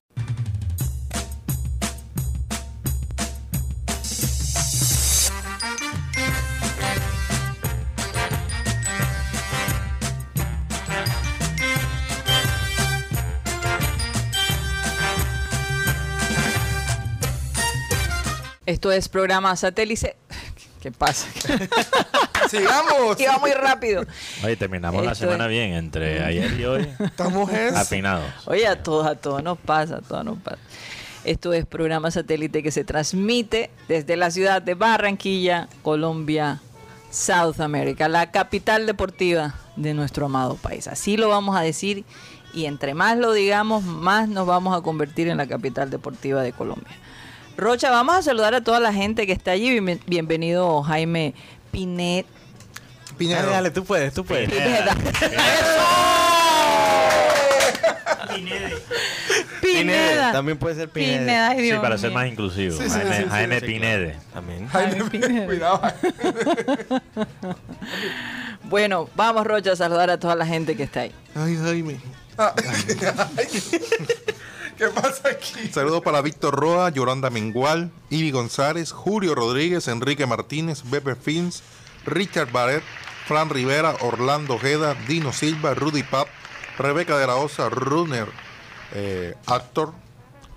[18.67, 20.17] Esto es programa satélite.
[20.81, 21.29] ¿Qué pasa?
[22.51, 23.19] ¡Sigamos!
[23.21, 24.05] Iba muy rápido.
[24.45, 25.73] Oye, terminamos la semana es- bien.
[25.75, 27.73] Entre ayer y hoy, Estamos es...
[27.77, 28.27] afinados.
[28.47, 30.59] Oye, a todos, a todos nos pasa, a todos nos pasa.
[31.25, 36.61] Esto es programa satélite que se transmite desde la ciudad de Barranquilla, Colombia,
[37.13, 40.89] South America, la capital deportiva de nuestro amado país.
[40.89, 42.05] Así lo vamos a decir
[42.55, 46.53] y entre más lo digamos, más nos vamos a convertir en la capital deportiva de
[46.53, 46.97] Colombia.
[47.57, 49.79] Rocha, vamos a saludar a toda la gente que está allí.
[49.81, 51.35] Bien- Bienvenido Jaime
[51.71, 52.27] Pinet.
[53.19, 54.49] Piñero, Dale, dale, tú puedes, tú puedes.
[54.51, 54.97] Pineda.
[59.61, 60.33] Pineda.
[60.33, 61.19] También puede ser Pineda.
[61.21, 62.77] Pineda, ay, Sí, para ser más inclusivo.
[62.77, 64.17] Sí, sí, Jaime, sí, sí, Jaime sí, Pinede.
[64.33, 64.67] También.
[64.69, 65.81] Jaime, cuidado.
[68.65, 71.13] Bueno, vamos Rocha a saludar a toda la gente que está ahí.
[71.35, 72.01] Ay, Jaime.
[72.39, 72.55] Ah,
[75.71, 81.63] Saludos para Víctor Roa, Yolanda Mengual, Ivy González, Julio Rodríguez, Enrique Martínez, Beppe Fins,
[82.05, 82.83] Richard Barret,
[83.27, 86.27] Fran Rivera, Orlando Ojeda, Dino Silva, Rudy Pap,
[86.79, 88.29] Rebeca de la Osa, Runner,
[88.95, 89.93] eh, actor,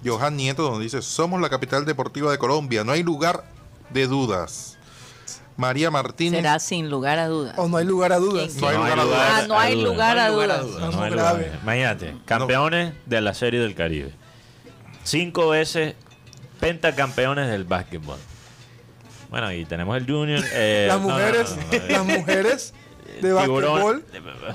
[0.04, 3.44] Johan Nieto, donde dice, somos la capital deportiva de Colombia, no hay lugar
[3.92, 4.75] de dudas.
[5.58, 7.54] María Martínez, Será sin lugar a dudas.
[7.58, 8.56] O no hay lugar a dudas.
[8.56, 9.20] No hay lugar a dudas.
[9.32, 10.72] Ah, no hay lugar a dudas.
[10.96, 11.52] No hay.
[11.64, 14.12] Imagínate, campeones de la Serie del Caribe.
[15.04, 15.96] Cinco veces
[16.60, 18.18] pentacampeones del básquetbol.
[19.30, 20.44] Bueno, y tenemos el Junior.
[20.54, 22.74] eh, Las no, no, mujeres, no, no, no, las mujeres
[23.22, 24.06] de tiburón- básquetbol,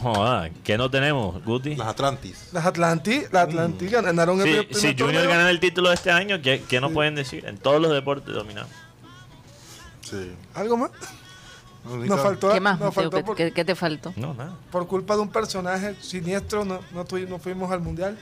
[0.01, 1.77] Joda, ¿qué no tenemos, Guti?
[1.77, 2.49] las Atlantis.
[2.53, 5.29] las Atlanti, las Atlanti ganaron el Si, primer si Junior torneo.
[5.31, 7.47] gana el título de este año, ¿qué, qué nos pueden decir?
[7.47, 8.71] En todos los deportes dominamos.
[10.11, 10.33] Sí.
[10.55, 10.90] ¿Algo más?
[11.85, 13.03] Nos faltó, ¿Qué más, nos Mateo?
[13.03, 14.12] faltó ¿Qué, por, qué- qué te faltó?
[14.16, 14.53] No, nada.
[14.70, 18.18] por culpa de un personaje siniestro, no, no, tuvimos- no fuimos al mundial.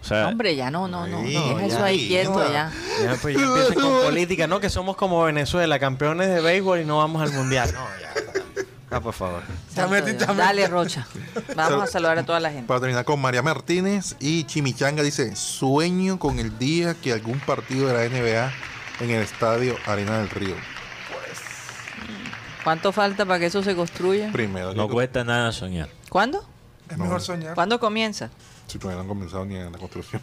[0.00, 1.22] O sea, Hombre, ya no, no, no.
[1.22, 2.52] Deja eso ya, ahí quieto no.
[2.52, 2.72] ya.
[3.04, 4.58] Ya, pues ya empiezan con política, ¿no?
[4.60, 7.70] Que somos como Venezuela, campeones de béisbol y no vamos al mundial.
[7.72, 8.64] No, ya.
[8.90, 9.42] Ah, por favor.
[10.36, 11.06] Dale, Rocha.
[11.54, 12.66] Vamos a saludar a toda la gente.
[12.66, 17.88] Para terminar con María Martínez y Chimichanga dice, sueño con el día que algún partido
[17.88, 18.52] de la NBA
[19.04, 20.54] en el estadio Arena del Río.
[22.68, 24.30] ¿Cuánto falta para que eso se construya?
[24.30, 25.88] Primero, no cuesta nada soñar.
[26.10, 26.44] ¿Cuándo?
[26.90, 27.54] Es mejor soñar.
[27.54, 28.28] ¿Cuándo comienza?
[28.66, 30.20] si todavía no han comenzado ni en la construcción.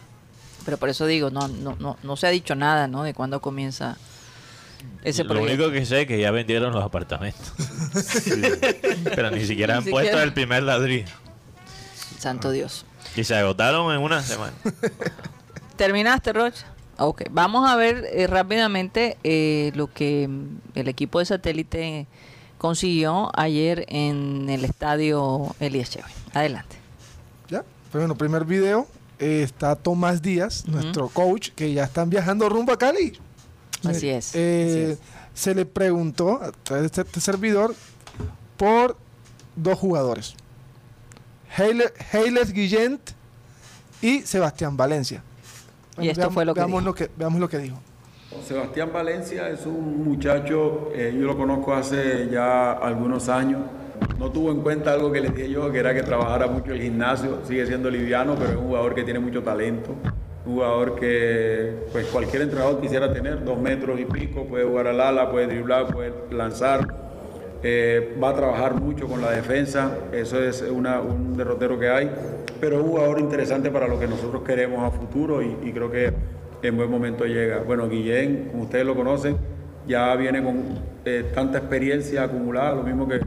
[0.63, 3.01] Pero por eso digo, no, no, no, no se ha dicho nada, ¿no?
[3.01, 3.97] De cuándo comienza
[5.03, 5.53] ese Lo proyecto.
[5.63, 7.51] único que sé es que ya vendieron los apartamentos.
[9.15, 9.89] Pero ni siquiera Ni han siquiera.
[10.12, 11.08] puesto el primer ladrillo.
[12.19, 12.86] Santo Dios.
[13.15, 14.53] Y se agotaron en una semana.
[15.77, 16.67] ¿Terminaste, Rocha?
[16.99, 20.29] Ok, vamos a ver eh, rápidamente eh, lo que
[20.75, 22.05] el equipo de satélite
[22.65, 26.08] consiguió ayer en el estadio Elías Cheve.
[26.34, 26.75] Adelante.
[27.47, 27.63] ¿Ya?
[27.91, 28.88] Pues bueno, primer video.
[29.19, 33.19] eh, está Tomás Díaz, nuestro coach, que ya están viajando rumbo a Cali.
[33.84, 34.99] Así es, eh, así es.
[35.36, 37.76] Se le preguntó a través de este, este servidor
[38.57, 38.97] por
[39.55, 40.34] dos jugadores.
[41.55, 43.11] Heiles Heiles Guillent
[44.01, 45.22] y Sebastián Valencia.
[45.99, 46.89] Y esto fue lo que veamos dijo.
[46.89, 47.80] Lo que, veamos lo que dijo.
[48.43, 53.61] Sebastián Valencia es un muchacho, eh, yo lo conozco hace ya algunos años.
[54.19, 56.81] No tuvo en cuenta algo que le dije yo, que era que trabajara mucho el
[56.81, 57.39] gimnasio.
[57.45, 59.95] Sigue siendo liviano, pero es un jugador que tiene mucho talento.
[60.45, 65.01] un jugador que pues cualquier entrenador quisiera tener, dos metros y pico, puede jugar al
[65.01, 66.88] ala, puede driblar, puede lanzar,
[67.63, 72.11] eh, va a trabajar mucho con la defensa, eso es un derrotero que hay,
[72.61, 76.13] pero es un jugador interesante para lo que nosotros queremos a futuro y creo que
[76.62, 77.60] en buen momento llega.
[77.60, 79.38] Bueno, Guillén, como ustedes lo conocen,
[79.88, 80.64] ya viene con
[81.06, 83.22] eh, tanta experiencia acumulada, lo mismo que,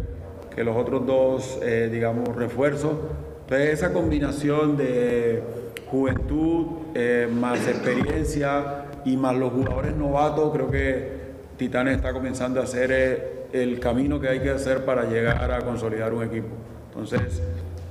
[0.54, 2.96] que los otros dos, eh, digamos, refuerzos.
[3.42, 5.42] Entonces, esa combinación de
[5.90, 11.18] juventud, eh, más experiencia y más los jugadores novatos, creo que
[11.56, 16.12] Titanes está comenzando a hacer el camino que hay que hacer para llegar a consolidar
[16.12, 16.48] un equipo.
[16.90, 17.42] Entonces,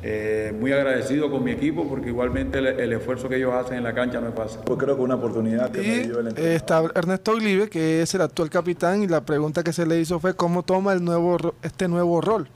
[0.04, 3.84] eh, muy agradecido con mi equipo porque igualmente el, el esfuerzo que ellos hacen en
[3.84, 4.60] la cancha no es fácil.
[4.68, 6.56] Yo creo que una oportunidad que me Y dio el eh, entrenador.
[6.56, 10.20] está Ernesto Olive, que es el actual capitán, y la pregunta que se le hizo
[10.20, 12.48] fue cómo toma el nuevo ro- este nuevo rol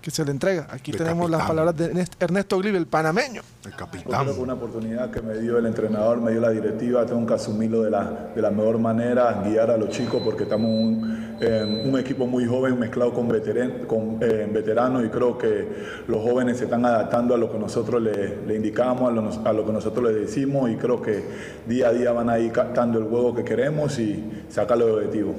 [0.00, 0.66] que se le entrega.
[0.70, 3.42] Aquí De tenemos las palabras de Ernest- Ernesto Olive, el panameño.
[3.64, 4.22] El Yo capitán.
[4.24, 7.34] creo que una oportunidad que me dio el entrenador, me dio la directiva, tengo que
[7.34, 11.88] asumirlo de la, de la mejor manera, guiar a los chicos porque estamos un, en
[11.92, 15.68] un equipo muy joven mezclado con, eh, veteranos y creo que
[16.06, 19.52] los jóvenes se están adaptando a lo que nosotros le, le indicamos, a lo, a
[19.52, 21.24] lo que nosotros les decimos y creo que
[21.66, 25.34] día a día van a ir captando el juego que queremos y sacar los objetivos.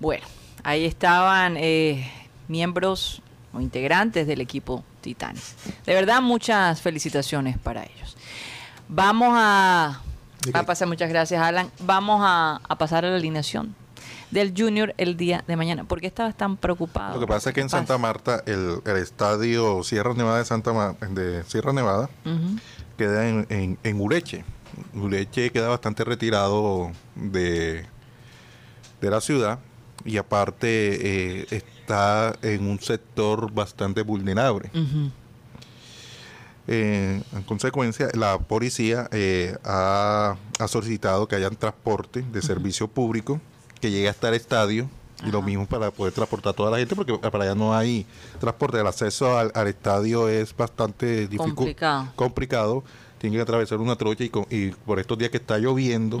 [0.00, 0.24] Bueno,
[0.62, 2.10] ahí estaban eh,
[2.48, 3.22] miembros
[3.54, 5.54] o integrantes del equipo Titanes.
[5.86, 8.16] De verdad, muchas felicitaciones para ellos.
[8.88, 10.00] Vamos a,
[10.54, 13.74] va a pasar, muchas gracias Alan, vamos a, a pasar a la alineación
[14.30, 15.84] del Junior el día de mañana.
[15.84, 17.14] ¿Por qué estabas tan preocupado?
[17.14, 17.68] Lo que pasa es que en.
[17.70, 22.10] Santa Marta, el, el estadio Sierra Nevada de Santa Ma- de Sierra Nevada
[22.98, 24.44] queda en, en, en Ureche.
[24.92, 27.86] Ureche queda bastante retirado de,
[29.00, 29.60] de la ciudad
[30.04, 30.66] y aparte
[31.42, 34.70] eh, está en un sector bastante vulnerable.
[36.66, 43.40] Eh, en consecuencia, la policía eh, ha, ha solicitado que hayan transporte de servicio público
[43.80, 44.88] que llegue hasta el estadio
[45.26, 48.06] y lo mismo para poder transportar a toda la gente porque para allá no hay
[48.40, 48.80] transporte.
[48.80, 52.08] El acceso al, al estadio es bastante Complicado.
[52.16, 52.84] complicado.
[53.18, 56.18] Tienen que atravesar una trocha y, con- y por estos días que está lloviendo.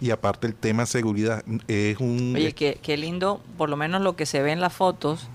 [0.00, 2.34] Y aparte el tema de seguridad es un...
[2.36, 5.28] Oye, qué, qué lindo, por lo menos lo que se ve en las fotos,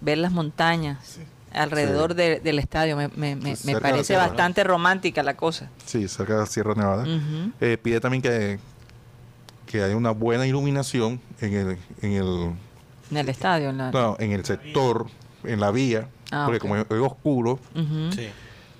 [0.00, 1.18] ver las montañas
[1.52, 2.96] alrededor de- del estadio.
[2.96, 4.28] Me, me- me- me parece sierra, ¿no?
[4.30, 5.68] bastante romántica la cosa.
[5.84, 7.04] Sí, cerca de la Sierra Nevada.
[7.60, 8.58] Eh, pide también que,
[9.66, 12.52] que haya una buena iluminación en el, en el,
[13.10, 13.70] En el estadio.
[13.70, 13.90] En la...
[13.90, 15.06] no, en el sector,
[15.44, 17.58] en la vía, Ah, porque como es, es oscuro.
[18.14, 18.28] Sí.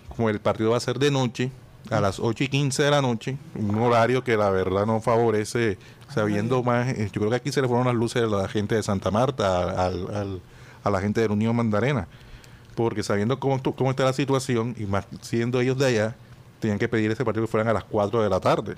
[0.08, 1.50] como el partido va a ser de noche,
[1.90, 5.76] a las 8 y 15 de la noche, un horario que la verdad no favorece,
[6.08, 8.74] sabiendo más, eh, yo creo que aquí se le fueron las luces a la gente
[8.76, 10.40] de Santa Marta, al- al-
[10.84, 12.06] a la gente de la Unión Mandarena,
[12.74, 16.16] porque sabiendo cómo, cómo está la situación, y más siendo ellos de allá,
[16.60, 18.76] tenían que pedir ese partido que fueran a las 4 de la tarde.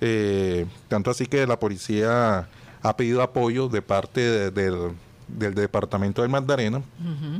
[0.00, 2.48] Eh, tanto así que la policía
[2.82, 4.92] ha pedido apoyo de parte de- del,
[5.28, 6.82] del departamento del Magdalena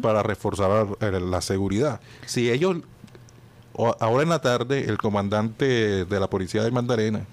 [0.01, 2.01] para reforzar la, la seguridad.
[2.27, 2.77] Si ellos,
[4.01, 7.25] ahora en la tarde, el comandante de la policía del Magdalena,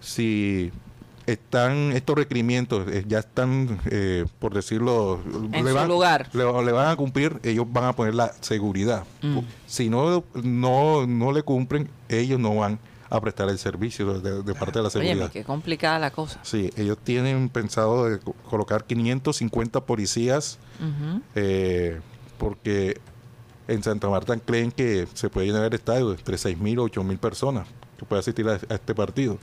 [0.00, 0.70] si
[1.26, 5.20] están estos requerimientos, eh, ya están, eh, por decirlo,
[5.52, 6.28] En su lugar.
[6.32, 9.04] Le, le van a cumplir, ellos van a poner la seguridad.
[9.20, 9.40] Mm.
[9.66, 12.78] Si no, no, no le cumplen, ellos no van
[13.10, 15.30] a prestar el servicio de, de parte de la Oye, seguridad.
[15.30, 16.40] qué complicada la cosa.
[16.42, 20.58] Sí, ellos tienen pensado de co- colocar 550 policías
[21.34, 22.00] eh,
[22.38, 23.00] porque
[23.68, 27.68] en Santa Marta creen que se puede llenar el estadio entre 6.000 o 8.000 personas
[27.98, 29.38] que puede asistir a, a este partido.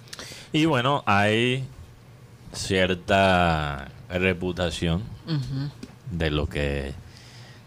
[0.52, 1.64] Y bueno, hay
[2.54, 5.04] cierta reputación
[6.12, 6.94] de lo que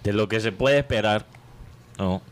[0.05, 1.27] de lo que se puede esperar
[1.99, 2.23] ¿no?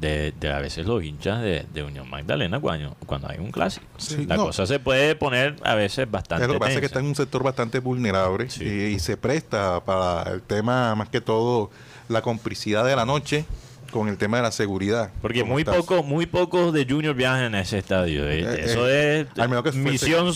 [0.00, 3.86] de, de a veces los hinchas de, de Unión Magdalena cuando, cuando hay un clásico.
[3.96, 4.44] Sí, la no.
[4.46, 7.06] cosa se puede poner a veces bastante Es lo que pasa es que está en
[7.06, 8.64] un sector bastante vulnerable Sí.
[8.64, 11.70] y, y se presta para el tema, más que todo,
[12.08, 13.44] la complicidad de la noche
[13.90, 15.10] con el tema de la seguridad.
[15.22, 18.28] Porque muy está- poco, muy pocos de Junior viajan a ese estadio.
[18.28, 18.40] ¿eh?
[18.40, 20.32] Eh, Eso eh, es que misión,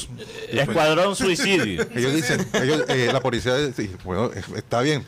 [0.51, 1.83] escuadrón suicidio.
[1.95, 5.05] Ellos dicen, ellos, eh, la policía dice, bueno, está bien,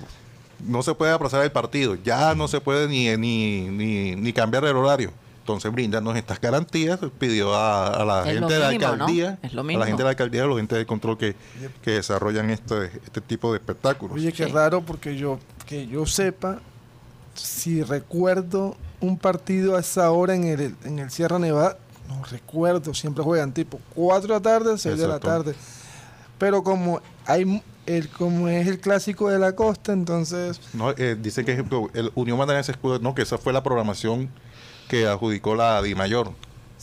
[0.67, 4.65] no se puede aplazar el partido, ya no se puede ni, ni, ni, ni cambiar
[4.65, 5.11] el horario.
[5.41, 8.93] Entonces, brindarnos estas garantías, pidió a, a la Es lo gente de la mínimo, ¿no?
[9.05, 11.35] alcaldía, Es lo a la gente de la alcaldía, a los gente de control que,
[11.83, 14.17] que desarrollan este, este tipo de espectáculos.
[14.17, 14.51] Oye, qué Sí.
[14.53, 16.61] raro porque yo, que yo sepa,
[17.35, 22.95] si recuerdo un partido a esa hora en el, en el Sierra Nevada, no recuerdo,
[22.95, 25.27] siempre juegan tipo 4 de la tarde, 6 de la Exacto.
[25.29, 25.55] tarde.
[26.39, 31.45] Pero como hay el como es el clásico de la costa, entonces No, eh, dicen
[31.45, 34.31] que ejemplo, el Unión Magdalena se escudo, no, que esa fue la programación
[34.89, 36.33] que adjudicó la DIMAYOR.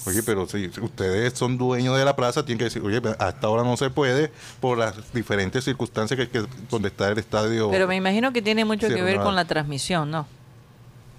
[0.05, 3.49] Oye, pero si ustedes son dueños de la plaza, tienen que decir, oye, a esta
[3.49, 7.69] hora no se puede por las diferentes circunstancias que, que- donde está el estadio.
[7.69, 9.23] Pero me imagino que tiene mucho que ver no.
[9.23, 10.25] con la transmisión, ¿no?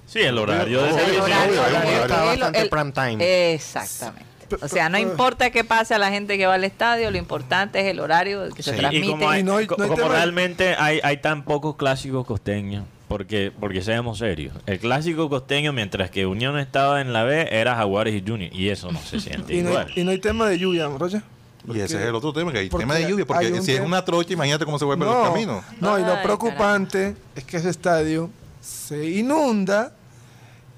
[0.07, 2.03] Sí, el horario de El horario, el-.
[2.03, 3.53] Está bastante el- prime time.
[3.55, 4.27] Exactamente.
[4.61, 7.81] O sea, no importa qué pase a la gente que va al estadio, lo importante
[7.81, 9.07] es el horario que se transmite.
[9.07, 11.77] Y como, hay- Y no hay- co- no hay como realmente hay, hay tan pocos
[11.77, 17.25] clásicos costeños, porque, porque seamos serios, el clásico costeño, mientras que Unión estaba en la
[17.25, 19.87] B, era Jaguares y Junior, y eso no se siente Y no, igual.
[19.95, 21.23] hay, y no hay tema de lluvia, Roger.
[21.69, 24.05] y ese es el otro tema, que hay tema de lluvia, porque si es una
[24.05, 25.63] trocha, imagínate cómo se vuelven los caminos.
[25.81, 29.93] no, y lo Ay, preocupante es que ese estadio se inunda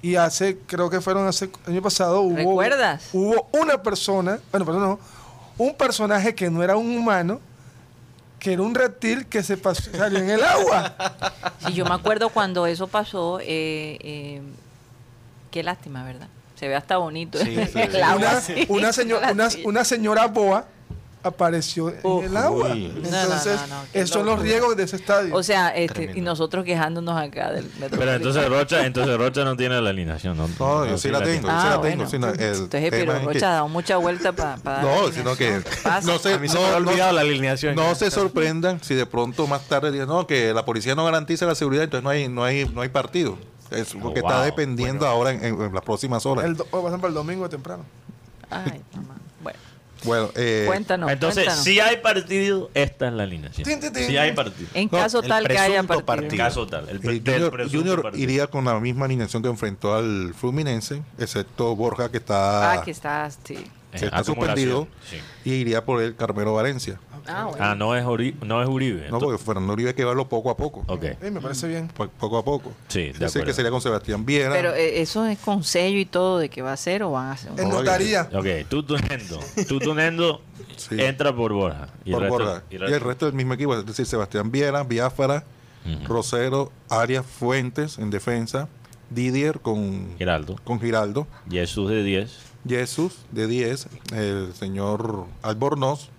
[0.01, 3.09] y hace, creo que fueron hace el año pasado, hubo, ¿Recuerdas?
[3.13, 4.99] hubo una persona, bueno, perdón, no,
[5.57, 7.39] un personaje que no era un humano,
[8.45, 10.93] que era un reptil que se pasó, salió en el agua.
[11.65, 14.41] Sí, yo me acuerdo cuando eso pasó, eh, eh,
[15.49, 16.27] qué lástima, ¿verdad?
[16.53, 18.01] Se ve hasta bonito Sí, sí, el sí.
[18.01, 18.15] agua.
[18.17, 20.67] una, una, señor- una señora boa
[21.27, 22.23] apareció Uf.
[22.23, 22.69] en el agua.
[22.71, 22.87] Uy.
[22.87, 25.35] No, no, Entonces, no, no, qué esos son los riesgos de ese estadio.
[25.35, 27.97] O sea, este, y nosotros quejándonos acá del metro.
[27.99, 30.47] Pero entonces Rocha, entonces Rocha no tiene la alineación, ¿no?
[30.59, 31.97] No, yo sí la tengo, yo sí Ah, la bueno.
[31.97, 32.09] tengo.
[32.09, 35.61] sino el Entonces, pero que- Rocha ha dado mucha vuelta para No, sino que
[36.03, 37.75] no sé, A mí se me ha no- olvidado la alineación.
[37.75, 41.55] No se sorprendan si de pronto más tarde no, que la policía no garantiza la
[41.55, 43.37] seguridad, entonces no hay, no hay, no hay partido.
[43.71, 44.29] Es porque wow.
[44.29, 46.45] está dependiendo ahora en, en- en las próximas horas.
[46.45, 47.83] el, o pasan para el domingo temprano.
[48.49, 49.14] Ay, mamá.
[50.05, 51.11] Bueno, eh, cuéntanos.
[51.11, 51.63] Entonces, cuéntanos.
[51.63, 53.67] si hay partido, esta es la alineación.
[53.93, 54.69] Si hay partido.
[54.73, 56.31] en no, caso tal que haya presunto partido.
[56.31, 56.87] En caso tal.
[56.89, 57.21] El, eh,
[57.71, 58.23] Junior, partido.
[58.23, 62.91] iría con la misma alineación que enfrentó al Fluminense, excepto Borja que está, Ah, que
[62.91, 63.57] estás, sí.
[63.95, 64.87] En que está acumulación, suspendido,
[65.43, 65.49] sí.
[65.49, 66.99] y iría por el Carmelo Valencia.
[67.27, 67.57] Ah, bueno.
[67.65, 69.09] Ah, no es, Uri- no es Uribe.
[69.09, 70.83] No, porque Fernando Uribe hay que verlo poco a poco.
[70.87, 71.03] Ok.
[71.03, 71.87] Eh, me parece bien.
[71.87, 72.71] Po- Poco a poco.
[72.87, 73.45] Sí, de Yo sé acuerdo.
[73.47, 74.53] que sería con Sebastián Viera.
[74.53, 77.27] Pero eh, eso es con sello y todo de que va a ser o van
[77.27, 77.51] a hacer.
[77.57, 78.29] En notaría.
[78.31, 79.39] Ok, tú tunendo.
[79.67, 80.41] Tú tunendo
[80.77, 81.01] Sí.
[81.01, 81.87] entra por Borja.
[82.03, 82.63] Y por el resto- Borja.
[82.69, 85.43] y Y el el resto- resto del mismo equipo, es decir, Sebastián Viera, Biafara.
[86.07, 88.67] Rosero, Arias Fuentes en defensa,
[89.11, 90.55] Didier con, Giraldo.
[90.63, 92.37] con Giraldo, Jesús de 10.
[92.67, 96.09] Jesús de 10, el señor Albornoz.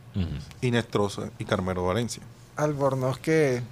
[0.63, 2.23] Inestrosa y Carmelo Valencia.
[2.57, 3.63] Albornoz que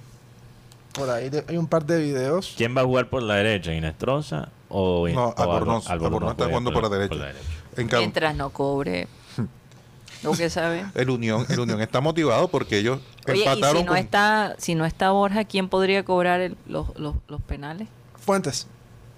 [0.93, 2.53] por ahí de- hay un par de videos.
[2.55, 3.73] ¿Quién va a jugar por la derecha?
[3.73, 5.87] ¿Inestrosa o No, o Albornoz.
[5.89, 7.33] Albor- Albornoz está jugando por la derecha.
[7.77, 9.07] En Mientras no cobre.
[10.23, 10.85] Lo que sabe.
[10.95, 14.55] el Unión, el Unión está motivado porque ellos Oye, y empataron si no con- está,
[14.59, 17.87] si no está Borja, ¿quién podría cobrar el- los, los, los penales?
[18.19, 18.67] Fuentes,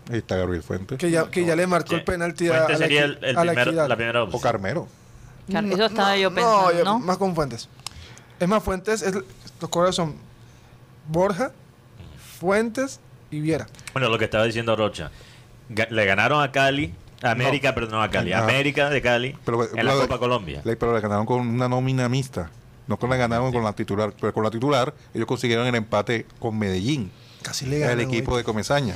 [0.10, 0.97] Ahí está Gabriel Fuentes.
[0.97, 3.43] que ya, que ya le marcó el penalti a, a la, sería el, el a
[3.45, 3.88] la primer- equidad.
[3.89, 4.41] la primera O opción.
[4.41, 4.88] Carmelo.
[5.51, 6.99] Car- No, Eso estaba yo no, pensando, yo- ¿no?
[6.99, 7.68] más con Fuentes.
[8.39, 10.16] Es más, Fuentes, es, los cobradores son
[11.08, 11.51] Borja,
[12.39, 12.99] Fuentes
[13.32, 13.68] y Viera.
[13.93, 15.12] Bueno, lo que estaba diciendo Rocha.
[15.70, 16.93] Ga- le ganaron a Cali.
[17.24, 18.32] a América, pero no a Cali.
[18.32, 18.43] Ah.
[18.43, 20.62] América de Cali Pero, en la pero- Copa Colombia.
[20.64, 22.49] Le- pero le ganaron con una nómina mixta.
[22.88, 24.14] No con la ganaron con la titular.
[24.22, 27.99] Pero con la titular, ellos consiguieron el empate con Medellín, Casi le el ganan.
[28.01, 28.41] equipo güey.
[28.41, 28.95] de Comesaña.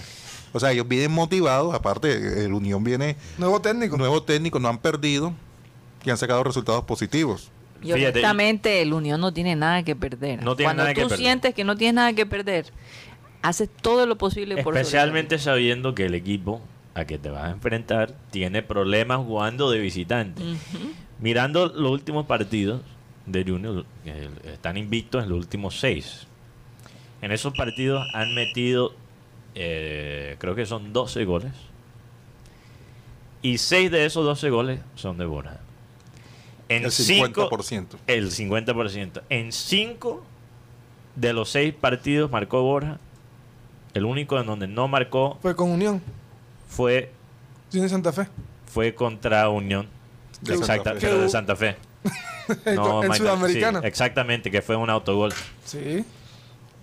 [0.53, 1.73] O sea, ellos vienen motivados.
[1.73, 3.97] Aparte, el Unión viene Nuevo técnico.
[3.97, 5.33] nuevo técnico, no han perdido
[6.03, 7.51] y han sacado resultados positivos.
[7.81, 10.43] Y honestamente, el Unión no tiene nada que perder.
[10.43, 11.25] No tiene Cuando nada que tú perder.
[11.25, 12.67] sientes que no tienes nada que perder,
[13.41, 16.61] haces todo lo posible por Especialmente sabiendo que el equipo
[16.93, 20.43] a que te vas a enfrentar tiene problemas jugando de visitante.
[21.19, 22.81] Mirando los últimos partidos
[23.25, 26.27] de Junior, que están invictos en los últimos seis.
[27.21, 28.93] En esos partidos han metido,
[29.55, 31.51] eh, creo que son 12 goles.
[33.41, 35.59] Y 6 de esos 12 goles son de Borja.
[36.69, 37.97] En El cinco- 50%.
[38.07, 39.21] el 50%.
[39.29, 40.23] En 5
[41.15, 42.99] de los 6 partidos marcó Borja.
[43.93, 46.01] El único en donde no marcó Fue con Unión.
[46.69, 47.11] fue,
[47.69, 48.27] Tiene Santa Fe.
[48.67, 49.87] fue contra Unión.
[50.41, 51.07] De Exacta, Santa Fe.
[51.07, 51.75] pero de Santa Fe.
[52.65, 53.81] en No, Michael, Sudamericana.
[53.81, 55.33] sí, exactamente, que fue un autogol.
[55.65, 56.05] Sí.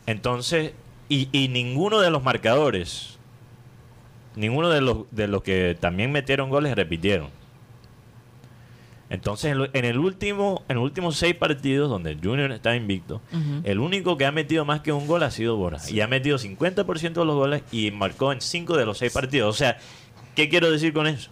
[0.07, 0.73] Entonces,
[1.09, 3.19] y, y ninguno de los marcadores,
[4.37, 7.31] ninguno de los, de los que también metieron goles repitieron.
[9.11, 13.23] Entonces, en, el último, en los últimos seis partidos donde el Junior está invicto,
[13.65, 15.83] el único que ha metido más que un gol ha sido Borja.
[15.91, 19.55] Y ha metido 50% de los goles y marcó en cinco de los seis partidos.
[19.55, 19.79] O sea,
[20.35, 21.31] ¿qué quiero decir con eso?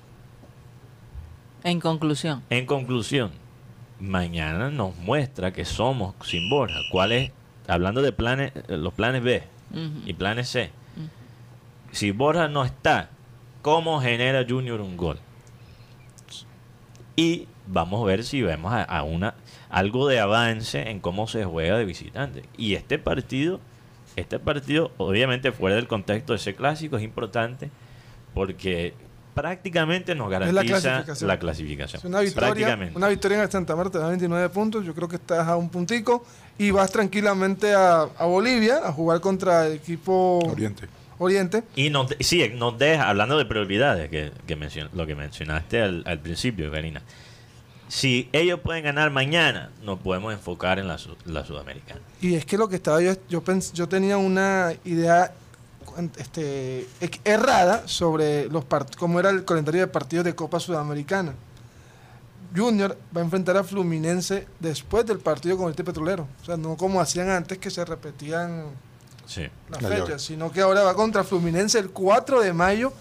[1.65, 3.33] En conclusión, En conclusión,
[4.01, 6.79] mañana nos muestra que somos sin Borja.
[6.91, 7.33] ¿Cuál es?
[7.69, 9.43] Hablando de planes, los planes B
[10.05, 10.71] Y planes C.
[11.93, 13.11] Si Borja no está,
[13.63, 15.19] ¿cómo genera Junior un gol?
[17.17, 19.35] Y vamos a ver si vemos a una
[19.69, 22.45] algo de avance en cómo se juega de visitante.
[22.57, 23.61] Y este partido,
[24.17, 27.71] este partido, obviamente fuera del contexto de ese clásico, es importante
[28.35, 28.95] porque
[29.41, 31.29] prácticamente nos la garantiza clasificación.
[31.29, 31.99] la clasificación.
[32.01, 32.97] Es una victoria, Prácticamente.
[32.97, 34.85] una victoria en el Santa Marta, da 29 puntos.
[34.85, 36.25] Yo creo que estás a un puntico
[36.59, 40.89] y vas tranquilamente a, a Bolivia a jugar contra el equipo Oriente.
[41.19, 41.63] Oriente.
[41.77, 46.03] Y nos, sí, nos deja, hablando de prioridades, que, que mencion- lo que mencionaste al,
[46.07, 47.03] al principio, Karina.
[47.89, 52.01] Si ellos pueden ganar mañana, nos podemos enfocar en la, su- la sudamericana.
[52.21, 55.33] Y es que lo que estaba yo, yo, pens- yo tenía una idea
[56.19, 56.87] este,
[57.25, 58.65] errada sobre los
[58.97, 61.35] cómo era el calendario de partidos de Copa Sudamericana.
[62.57, 66.27] Junior va a enfrentar a Fluminense después del partido con el Petrolero.
[66.43, 68.65] O sea, no como hacían antes que se repetían
[69.27, 69.47] Sí.
[69.71, 70.19] las La fechas, llave.
[70.21, 72.93] sino que ahora va contra Fluminense el 4 de mayo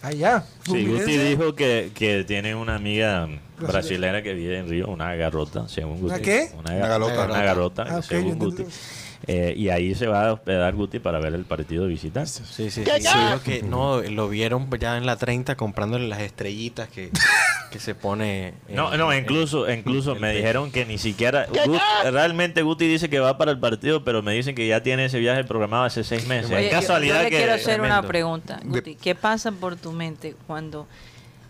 [0.00, 0.44] allá.
[0.64, 3.72] Sí, Guti Fluminense- dijo que, que tiene una amiga Brasileña.
[3.72, 6.06] brasilera que vive en Río, una garrota, según Guti.
[6.14, 6.50] ¿Una qué?
[6.56, 7.24] Una, Una galota.
[7.26, 8.64] Una garota, Ah, ok, según Guti.
[9.28, 12.28] Eh, y ahí se va a hospedar Guti para ver el partido de visitante.
[12.30, 12.80] Sí, sí, sí.
[12.84, 17.10] Digo que no, lo vieron ya en la 30 comprándole las estrellitas que,
[17.70, 18.54] que se pone.
[18.68, 21.46] en- No, no, en- incluso, incluso me el dijeron que ni siquiera.
[21.48, 25.04] Gut- realmente Guti dice que va para el partido, pero me dicen que ya tiene
[25.04, 26.50] ese viaje programado hace seis meses.
[26.50, 27.36] Oye, es yo- casualidad yo, le que.
[27.36, 28.96] quiero hacer una pregunta, Guti.
[28.96, 30.88] ¿Qué pasa por tu mente cuando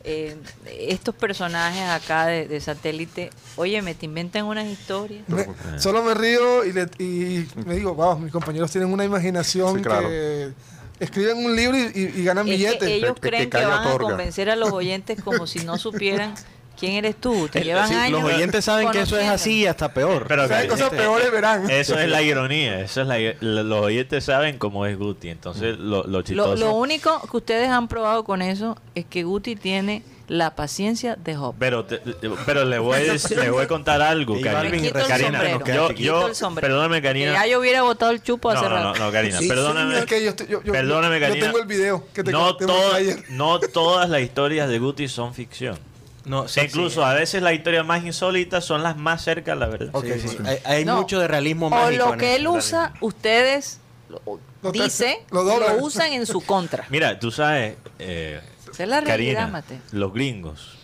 [0.04, 0.36] eh,
[0.66, 5.22] estos personajes acá de, de satélite, oye, me te inventan unas historias?
[5.28, 5.46] Me-
[5.78, 9.82] solo me río y, le- y me digo, wow, mis compañeros tienen una imaginación Sí,
[9.82, 10.08] claro.
[10.08, 10.52] que
[11.00, 12.78] escriben un libro y, y- y ganan Es billetes.
[12.88, 16.34] que ellos que creen que, van a convencer a los oyentes como si no supieran
[16.78, 17.48] quién eres tú.
[17.48, 18.22] Te El- llevan sí, años.
[18.22, 20.26] los oyentes saben que eso es así y hasta peor.
[20.28, 21.70] Pero Si hay que- cosas peores, verán.
[21.70, 22.80] Eso es la ironía.
[22.80, 25.28] Eso es la, los oyentes saben cómo es Guti.
[25.28, 26.54] Entonces, lo, lo chistoso.
[26.56, 31.16] Lo, lo único que ustedes han probado con eso es que Guti tiene la paciencia
[31.16, 31.54] de Job.
[31.58, 32.00] Pero, te-
[32.46, 33.02] pero le, voy, a-
[33.42, 34.52] le voy a contar algo, Karina.
[34.54, 35.64] Balvin Me quito el Karina, sombrero.
[35.66, 36.68] yo, me quito yo- el sombrero.
[36.68, 37.32] perdóname, Que Karina.
[37.32, 38.98] ya yo hubiera botado el chupo hace No, no, rato.
[38.98, 39.98] no, no, Karina, Sí, perdóname.
[39.98, 41.46] Es que yo, estoy- yo, yo- Perdóname, yo Karina.
[41.46, 43.24] tengo el video que te no, conté to- ayer.
[43.30, 45.76] no todas las historias de Guti son ficción.
[46.24, 49.66] No, O sea, incluso a veces las historias más insólitas son las más cerca, la
[49.66, 49.90] verdad.
[50.02, 50.36] Sí, sí.
[50.46, 50.98] Hay, hay No.
[50.98, 52.06] mucho de realismo O mágico.
[52.06, 52.98] lo en que él usa, realidad.
[53.02, 56.86] ustedes lo- Lo dice, lo lo, usan en su contra.
[56.90, 59.80] Mira, tú sabes, eh, Esa es la realidad, Karina, Mate.
[59.90, 60.78] los gringos,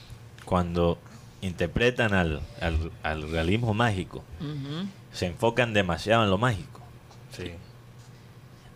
[0.44, 0.98] cuando
[1.40, 4.24] interpretan al, al- al realismo mágico,
[5.12, 6.80] se enfocan demasiado en lo mágico.
[7.36, 7.52] Sí.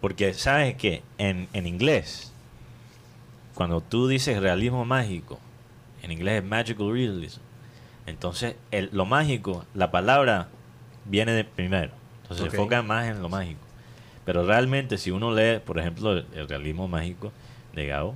[0.00, 2.30] Porque sabes que en, en inglés,
[3.54, 5.40] cuando tú dices realismo mágico,
[6.02, 7.40] en inglés es magical realism,
[8.06, 10.48] entonces el- lo mágico, la palabra
[11.04, 11.92] viene de primero.
[12.22, 13.60] Entonces se enfocan más en lo mágico.
[14.24, 17.32] Pero realmente si uno lee, por ejemplo, el, el realismo mágico
[17.74, 18.14] de Gao,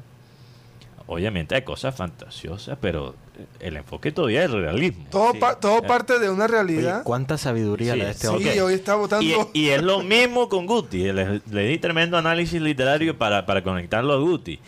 [1.06, 3.14] obviamente hay cosas fantasiosas, pero
[3.60, 5.04] el enfoque todavía es el realismo.
[5.10, 5.38] Todo, Sí.
[5.38, 7.02] pa- todo parte de una Oye, realidad.
[7.04, 8.52] cuánta sabiduría Sí, la de este hombre.
[8.52, 9.50] Sí, hoy está votando.
[9.52, 11.12] Y, y es lo mismo con Guti.
[11.12, 14.58] Le, le di tremendo análisis literario para, para conectarlo a Guti.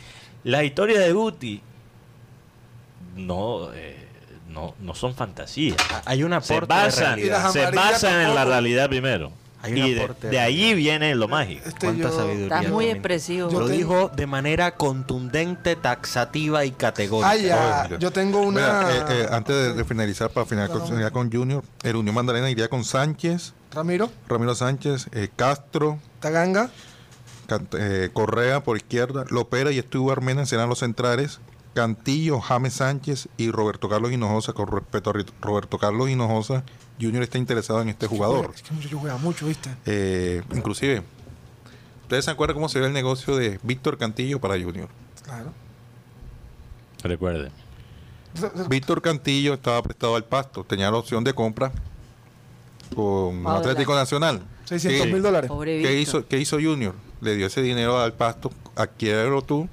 [0.44, 1.62] Las historias de Guti
[3.18, 4.06] no, eh,
[4.48, 5.76] no, no son fantasías.
[6.04, 7.18] Hay un Se basan,
[7.52, 9.32] se basan en la realidad primero.
[9.60, 10.76] Hay y de, de realidad.
[10.76, 11.62] viene lo mágico.
[11.66, 12.44] Este, Cuánta yo- sabiduría.
[12.44, 13.50] Estás muy expresivo.
[13.50, 17.30] Yo Lo tengo- dijo de manera contundente, taxativa y categórica.
[17.30, 17.98] Ah, ya.
[17.98, 18.60] Yo tengo una.
[18.60, 22.68] Mira, eh, eh, antes de, de finalizar, para finalizar con, Junior, el Unión Magdalena iría
[22.68, 26.70] con Sánchez, Ramiro, Ramiro Sánchez, eh, Castro, Taganga,
[27.76, 31.40] eh, Correa por izquierda, Lopera y Stuart Mena serán los centrales,
[31.78, 34.52] Cantillo, James Sánchez y Roberto Carlos Hinojosa.
[34.52, 36.64] Con respecto a Roberto Carlos Hinojosa,
[37.00, 38.50] Junior está interesado en este jugador.
[38.52, 39.70] Es que juega mucho, ¿viste?
[39.86, 41.04] Eh, inclusive,
[42.02, 44.88] ¿ustedes se acuerdan cómo se ve el negocio de Víctor Cantillo para Junior?
[45.22, 45.52] Claro.
[47.04, 47.52] Recuerden.
[48.68, 51.70] Víctor Cantillo estaba prestado al pasto, tenía la opción de compra
[52.94, 53.94] con Atlético.
[53.94, 54.42] Nacional.
[54.64, 55.48] 600 ¿Qué- mil dólares.
[55.48, 56.00] Pobre ¿Qué Víctor.
[56.20, 56.94] hizo, ¿Qué hizo Junior?
[57.20, 59.68] Le dio ese dinero al pasto, adquiérelo tú,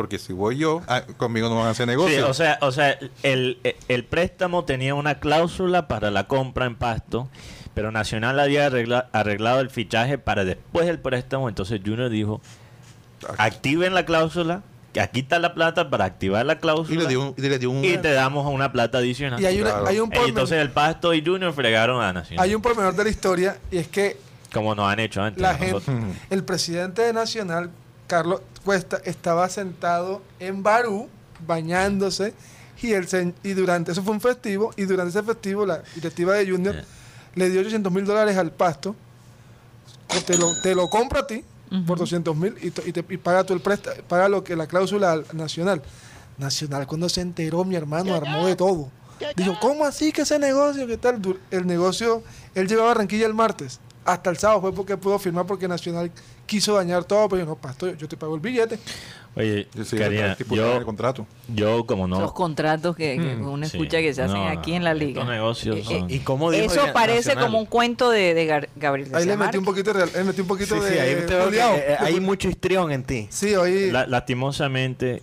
[0.00, 2.26] porque si voy yo, ah, conmigo no van a hacer Sí, negocio.
[2.26, 7.28] o sea, o sea el, el préstamo tenía una cláusula para la compra en pasto,
[7.74, 11.50] pero Nacional había arregla- arreglado el fichaje para después del préstamo.
[11.50, 12.40] Entonces Junior dijo,
[13.36, 14.62] activen la cláusula,
[14.94, 17.58] que aquí está la plata para activar la y cláusula le dio un, y le
[17.58, 19.38] dio un- y te damos una plata adicional.
[19.38, 19.86] Y hay, una, Claro.
[19.86, 22.94] hay, un Y pormenor, entonces el pasto y Junior fregaron a Nacional, hay un pormenor
[22.96, 24.16] de la historia y es que
[24.50, 25.40] como nos han hecho antes.
[25.40, 25.92] la a gente,
[26.30, 27.70] el presidente de Nacional,
[28.10, 31.08] Carlos Cuesta, estaba sentado en Barú
[31.46, 32.34] bañándose
[32.82, 36.34] y, el, se- y durante eso fue un festivo y durante ese festivo la directiva
[36.34, 36.74] de Junior
[37.34, 38.94] le dio 800 mil dólares al pasto
[40.08, 41.44] que te lo, te lo compra a ti
[41.86, 44.66] por 200 mil y, y, te- y paga tú el préstamo, paga lo que la
[44.66, 45.80] cláusula al- nacional.
[46.36, 48.88] Nacional, cuando se enteró, mi hermano armó de todo.
[49.36, 50.86] Dijo, ¿cómo así que ese negocio?
[50.86, 51.20] ¿Qué tal?
[51.50, 52.22] El negocio,
[52.54, 53.78] él llegó a Barranquilla el martes.
[54.04, 56.10] Hasta el sábado fue porque pudo firmar porque Nacional
[56.46, 58.78] quiso dañar todo, pero yo no, pastor, yo te pago el billete.
[59.36, 61.24] Oye, Sí, Karina, yo, el contrato.
[61.46, 62.20] yo como no...
[62.20, 63.76] Los contratos que, que Mm, uno Sí.
[63.76, 65.22] escucha que se hacen No, aquí en la liga.
[65.24, 66.10] Negocios Eh, son...
[66.10, 67.44] ¿Y cómo dijo Eso parece Nacional?
[67.44, 70.74] como un cuento de, Gabriel Ahí le metí un poquito, de, le metí un poquito
[70.74, 71.70] Sí, de sí, ahí te veo que, Julián.
[71.76, 73.28] eh, hay mucho histrión en ti.
[73.30, 75.22] Sí, hoy La- lastimosamente,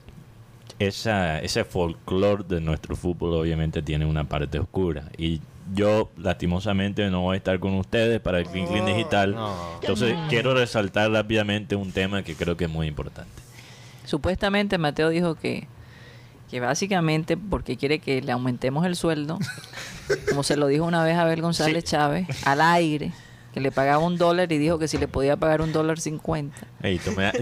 [0.80, 5.10] esa, ese folclore de nuestro fútbol obviamente tiene una parte oscura.
[5.18, 5.42] Y
[5.74, 9.36] yo, lastimosamente, no voy a estar con ustedes para el Clean Clean Digital.
[9.36, 9.56] No.
[9.82, 13.32] Entonces, quiero resaltar rápidamente un tema que creo que es muy importante.
[14.06, 15.68] Supuestamente Mateo dijo que,
[16.50, 19.38] que básicamente porque quiere que le aumentemos el sueldo,
[20.30, 23.12] como se lo dijo una vez a Abel González Chávez, al aire,
[23.54, 26.68] que le pagaba un dólar y dijo que si le podía pagar un dólar cincuenta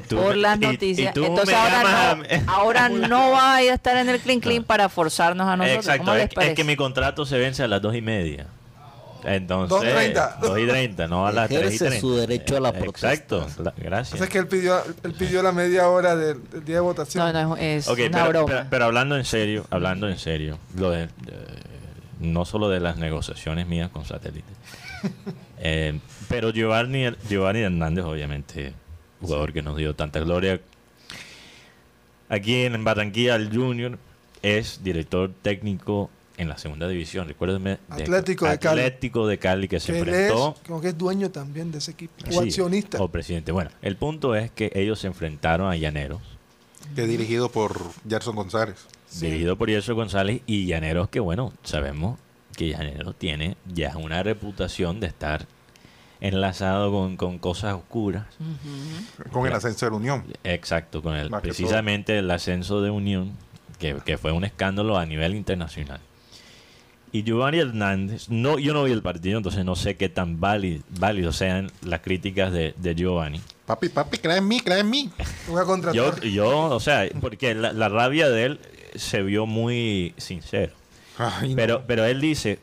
[0.10, 1.16] por las y- y noticias.
[1.18, 4.88] Entonces ahora no, ahora no va a ir a estar en el Clean Clean para
[4.90, 5.86] forzarnos a nosotros.
[5.86, 8.48] Exacto, ¿Cómo les es, es que mi contrato se vence a las dos y media.
[9.28, 9.76] Entonces,
[10.14, 10.40] 2:30.
[10.40, 12.00] 2 y 30, no a las 3 y Ejerce 30.
[12.02, 13.64] su derecho a la Exacto, protesta.
[13.64, 14.14] la- gracias.
[14.14, 17.34] Entonces que él pidió, él pidió la media hora del, del día de votación.
[17.34, 18.46] No, no, es Ok, una pero, broma.
[18.48, 21.10] pero- pero hablando en serio, hablando en serio, lo de, eh,
[22.20, 24.46] no solo de las negociaciones mías con satélite,
[25.60, 28.74] eh, pero Giovanni, Giovanni Hernández, obviamente,
[29.22, 30.60] jugador que nos dio tanta gloria.
[32.30, 33.98] Aquí en Barranquilla, el Junior
[34.42, 37.28] es director técnico en la segunda división.
[37.28, 37.80] Recuérdeme.
[37.90, 38.82] Atlético de Cali.
[38.82, 40.56] Atlético de Cali que se que es, enfrentó.
[40.66, 43.02] como que es dueño también de ese equipo, o Sí, accionista.
[43.02, 43.52] O presidente.
[43.52, 46.22] Bueno, el punto es que ellos se enfrentaron a Llaneros.
[46.96, 48.86] Que es dirigido por Gerson González.
[49.20, 52.20] dirigido por Yerso González y Llaneros que bueno, sabemos
[52.56, 55.46] que Llaneros tiene ya una reputación de estar
[56.22, 58.26] enlazado con, con cosas oscuras.
[59.32, 60.24] Con el ascenso de la Unión.
[60.44, 63.34] Exacto, con el precisamente el ascenso de Unión,
[63.80, 66.00] que, que fue un escándalo a nivel internacional.
[67.12, 70.84] Y Giovanni Hernández, no, yo no vi el partido, entonces no sé qué tan válido,
[71.00, 73.40] válido sean las críticas de, de Giovanni.
[73.66, 75.10] Papi, papi, cree en mí, cree en mí.
[75.48, 75.96] Voy a contratar.
[75.96, 78.60] Yo, yo, o sea, porque la, la rabia de él
[78.96, 80.74] se vio muy sincero.
[81.18, 81.56] Ay, no.
[81.56, 82.60] Pero, pero él dice,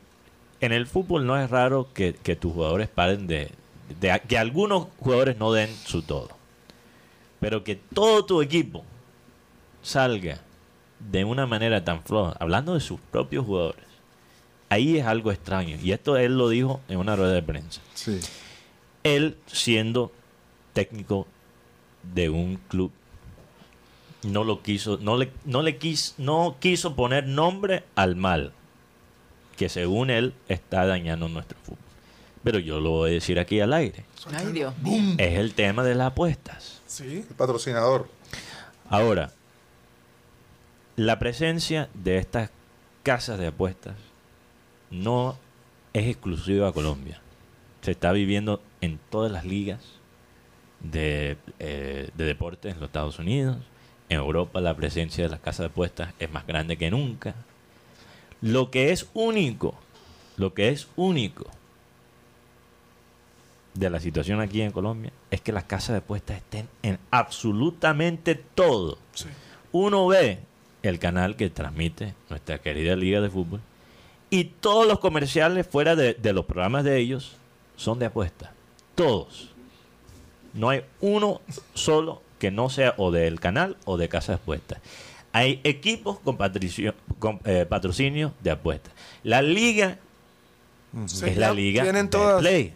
[0.61, 3.51] en el fútbol no es raro que, que tus jugadores paren de,
[3.99, 6.29] de- que algunos jugadores no den su todo.
[7.39, 8.83] Pero que todo tu equipo
[9.81, 10.39] salga
[10.99, 13.83] de una manera tan floja, hablando de sus propios jugadores,
[14.69, 15.77] ahí es algo extraño.
[15.81, 17.81] Y esto él lo dijo en una rueda de prensa.
[17.93, 18.19] Sí.
[19.03, 20.11] Él siendo
[20.71, 21.27] técnico
[22.13, 22.91] de un club
[24.23, 28.53] no lo quiso, no le, no le quis- no quiso poner nombre al mal
[29.57, 31.77] que según él está dañando nuestro fútbol.
[32.43, 34.03] Pero yo lo voy a decir aquí al aire.
[34.33, 34.73] Ay, Dios.
[35.17, 36.81] Es el tema de las apuestas.
[36.87, 37.25] Sí.
[37.29, 38.09] El patrocinador.
[38.89, 39.31] Ahora,
[40.95, 42.49] la presencia de estas
[43.03, 43.95] casas de apuestas
[44.91, 45.37] no
[45.93, 47.21] es exclusiva a Colombia.
[47.81, 49.81] Se está viviendo en todas las ligas
[50.81, 53.57] de, eh, de deportes en los Estados Unidos.
[54.13, 57.33] En Europa la presencia de las casas de apuestas es más grande que nunca.
[58.41, 59.73] Lo que es único,
[60.37, 61.47] lo que es único
[63.73, 68.35] de la situación aquí en Colombia es que las casas de apuestas estén en absolutamente
[68.35, 68.99] todo.
[69.15, 69.29] Sí.
[69.71, 70.37] Uno ve
[70.83, 73.61] el canal que transmite nuestra querida Liga de Fútbol
[74.29, 77.35] y todos los comerciales fuera de, de los programas de ellos
[77.77, 78.51] son de apuestas.
[78.93, 79.49] Todos.
[80.53, 81.41] No hay uno
[81.73, 84.79] solo que no sea o del canal o de casa de apuestas.
[85.31, 88.91] Hay equipos con, patricio- con, eh, patrocinio de apuestas.
[89.23, 89.97] La liga
[91.05, 92.41] Sí, es la liga Tienen de todas.
[92.41, 92.73] play.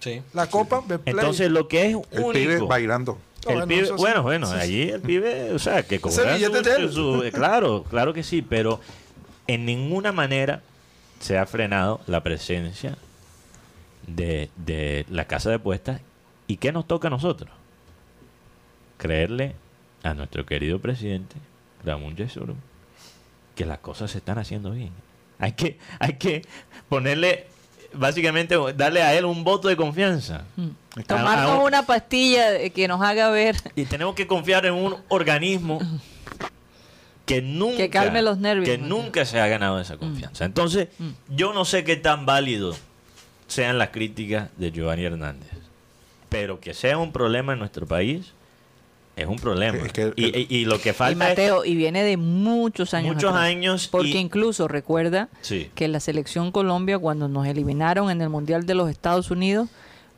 [0.00, 0.22] Sí.
[0.32, 1.14] La Copa, Betplay.
[1.14, 3.18] Entonces lo que es El pibe bailando.
[3.46, 6.62] El bueno, pibe- bueno, bueno, Sí, allí el pibe, o sea, que cobra billete su-
[6.64, 6.92] de él.
[6.92, 8.80] su- eh, claro, claro que sí, pero
[9.46, 10.62] en ninguna manera
[11.20, 12.96] se ha frenado la presencia
[14.06, 16.00] de, de la casa de apuestas.
[16.46, 17.50] ¿Y qué nos toca a nosotros?
[18.98, 19.54] Creerle
[20.02, 21.36] a nuestro querido presidente,
[21.84, 22.56] Ramón Yesurum,
[23.54, 24.90] que las cosas se están haciendo bien.
[25.38, 26.42] Hay que, hay que
[26.88, 27.46] ponerle,
[27.92, 30.44] básicamente, darle a él un voto de confianza.
[30.96, 34.74] A- a Tomarnos un- una pastilla que nos haga ver, y tenemos que confiar en
[34.74, 35.78] un organismo
[37.26, 40.44] que nunca, Que calme los nervios, que nunca se ha ganado esa confianza.
[40.44, 40.88] Entonces,
[41.28, 42.74] yo no sé qué tan válido
[43.48, 45.50] sean las críticas de Giovanni Hernández,
[46.28, 48.32] pero que sea un problema en nuestro país
[49.16, 49.78] es un problema.
[49.78, 52.92] Es que y, el- y- y lo que y falta Mateo, y viene de muchos
[52.94, 53.44] años muchos atrás.
[53.46, 55.70] años Porque y- incluso recuerda Sí.
[55.74, 59.68] que la selección Colombia, cuando nos eliminaron en el Mundial de los Estados Unidos,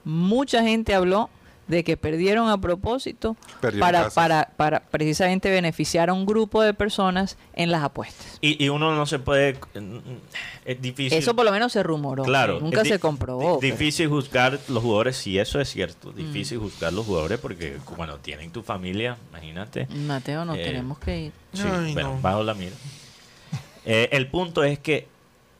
[0.04, 1.30] mucha gente habló
[1.68, 6.74] de que perdieron a propósito Perdieron para, para, para precisamente beneficiar a un grupo de
[6.74, 8.38] personas en las apuestas.
[8.40, 9.58] Y, y uno no se puede.
[10.64, 11.16] Es difícil.
[11.18, 12.24] Eso por lo menos se rumoró.
[12.24, 12.58] Claro.
[12.60, 13.60] Nunca se comprobó.
[13.60, 16.10] pero- Difícil juzgar los jugadores, sí, eso es cierto.
[16.12, 16.16] Mm.
[16.16, 19.86] Difícil juzgar los jugadores porque, bueno, tienen tu familia, imagínate.
[19.88, 21.32] Mateo, nos Eh, tenemos que ir.
[21.52, 22.20] Sí, Ay, bueno, no.
[22.20, 22.74] bajo la mira.
[23.90, 25.08] Eh, el punto es que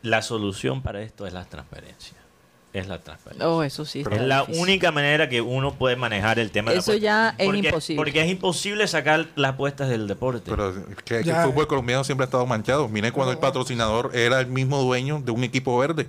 [0.03, 2.18] la solución para esto es la transparencia.
[2.73, 3.49] Es la transparencia.
[3.49, 4.05] Oh, eso sí.
[4.11, 4.63] es la difícil.
[4.63, 7.03] única manera que uno puede manejar el tema de la Eso apuesta.
[7.05, 7.97] ya es Porque- imposible.
[8.03, 10.51] Porque es imposible sacar las apuestas del deporte.
[10.51, 12.87] Pero que, el fútbol colombiano siempre ha estado manchado.
[12.89, 16.09] Miren cuando el patrocinador era el mismo dueño de un equipo verde.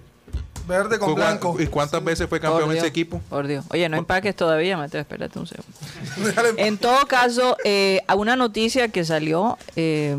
[0.68, 1.56] Verde con ¿Cu- blanco.
[1.60, 3.20] ¿Y cuántas veces fue Por campeón Dios, ese equipo?
[3.30, 3.66] Por Dios.
[3.72, 5.02] Oye, no empaques todavía, Mateo.
[5.02, 5.74] Espérate un segundo.
[6.58, 10.16] En todo caso, eh, a una noticia que salió, eh,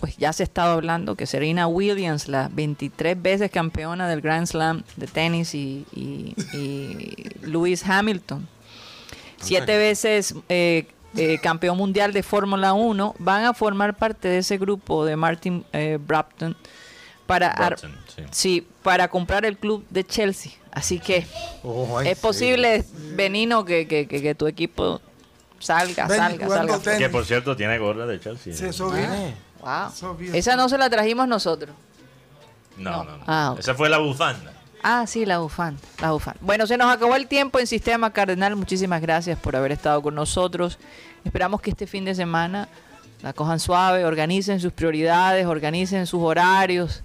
[0.00, 4.82] pues ya se estaba hablando que Serena Williams, la 23 veces campeona del Grand Slam
[4.96, 8.48] de tenis, y, y- y Lewis Hamilton,
[9.38, 10.86] siete veces eh,
[11.16, 15.64] eh, campeón mundial de Fórmula 1, van a formar parte de ese grupo de Martin
[15.74, 16.56] eh, Brapton
[17.26, 18.22] para, sí.
[18.30, 20.52] sí, para comprar el club de Chelsea.
[20.72, 21.26] Así que
[21.62, 22.22] Oh, es sí.
[22.22, 22.84] posible,
[23.16, 25.00] Benino, que, que, que, que tu equipo
[25.58, 26.78] salga, salga, salga.
[26.78, 26.98] tenis.
[26.98, 28.54] Que por cierto tiene gorra de Chelsea.
[28.54, 29.00] Sí, eso vi.
[29.62, 30.16] Wow.
[30.32, 31.74] Esa no se la trajimos nosotros.
[32.76, 33.04] No, No.
[33.04, 33.24] no, no.
[33.26, 33.54] Ah.
[33.58, 34.52] Esa fue la bufanda.
[34.82, 36.40] Ah, sí, la bufanda, la bufanda.
[36.42, 38.56] Bueno, se nos acabó el tiempo en Sistema Cardenal.
[38.56, 40.78] Muchísimas gracias por haber estado con nosotros.
[41.24, 42.66] Esperamos que este fin de semana
[43.20, 47.02] la cojan suave, organicen sus prioridades, organicen sus horarios,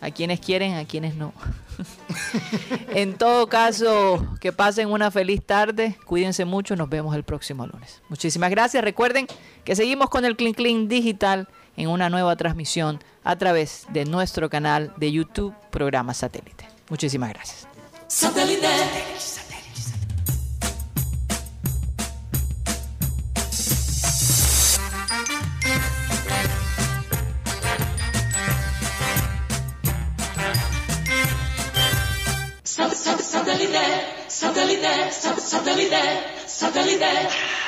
[0.00, 1.32] a quienes quieren, a quienes no.
[2.88, 8.02] en todo caso, que pasen una feliz tarde, cuídense mucho, nos vemos el próximo lunes.
[8.08, 8.82] Muchísimas gracias.
[8.82, 9.28] Recuerden
[9.64, 14.50] que seguimos con el Clean Clean Digital en una nueva transmisión a través de nuestro
[14.50, 16.66] canal de YouTube, programa satélite.
[16.88, 17.68] Muchísimas gracias.
[18.08, 18.68] Satellite.
[32.64, 36.02] Satellite, satellite, satellite,
[36.46, 37.61] satellite.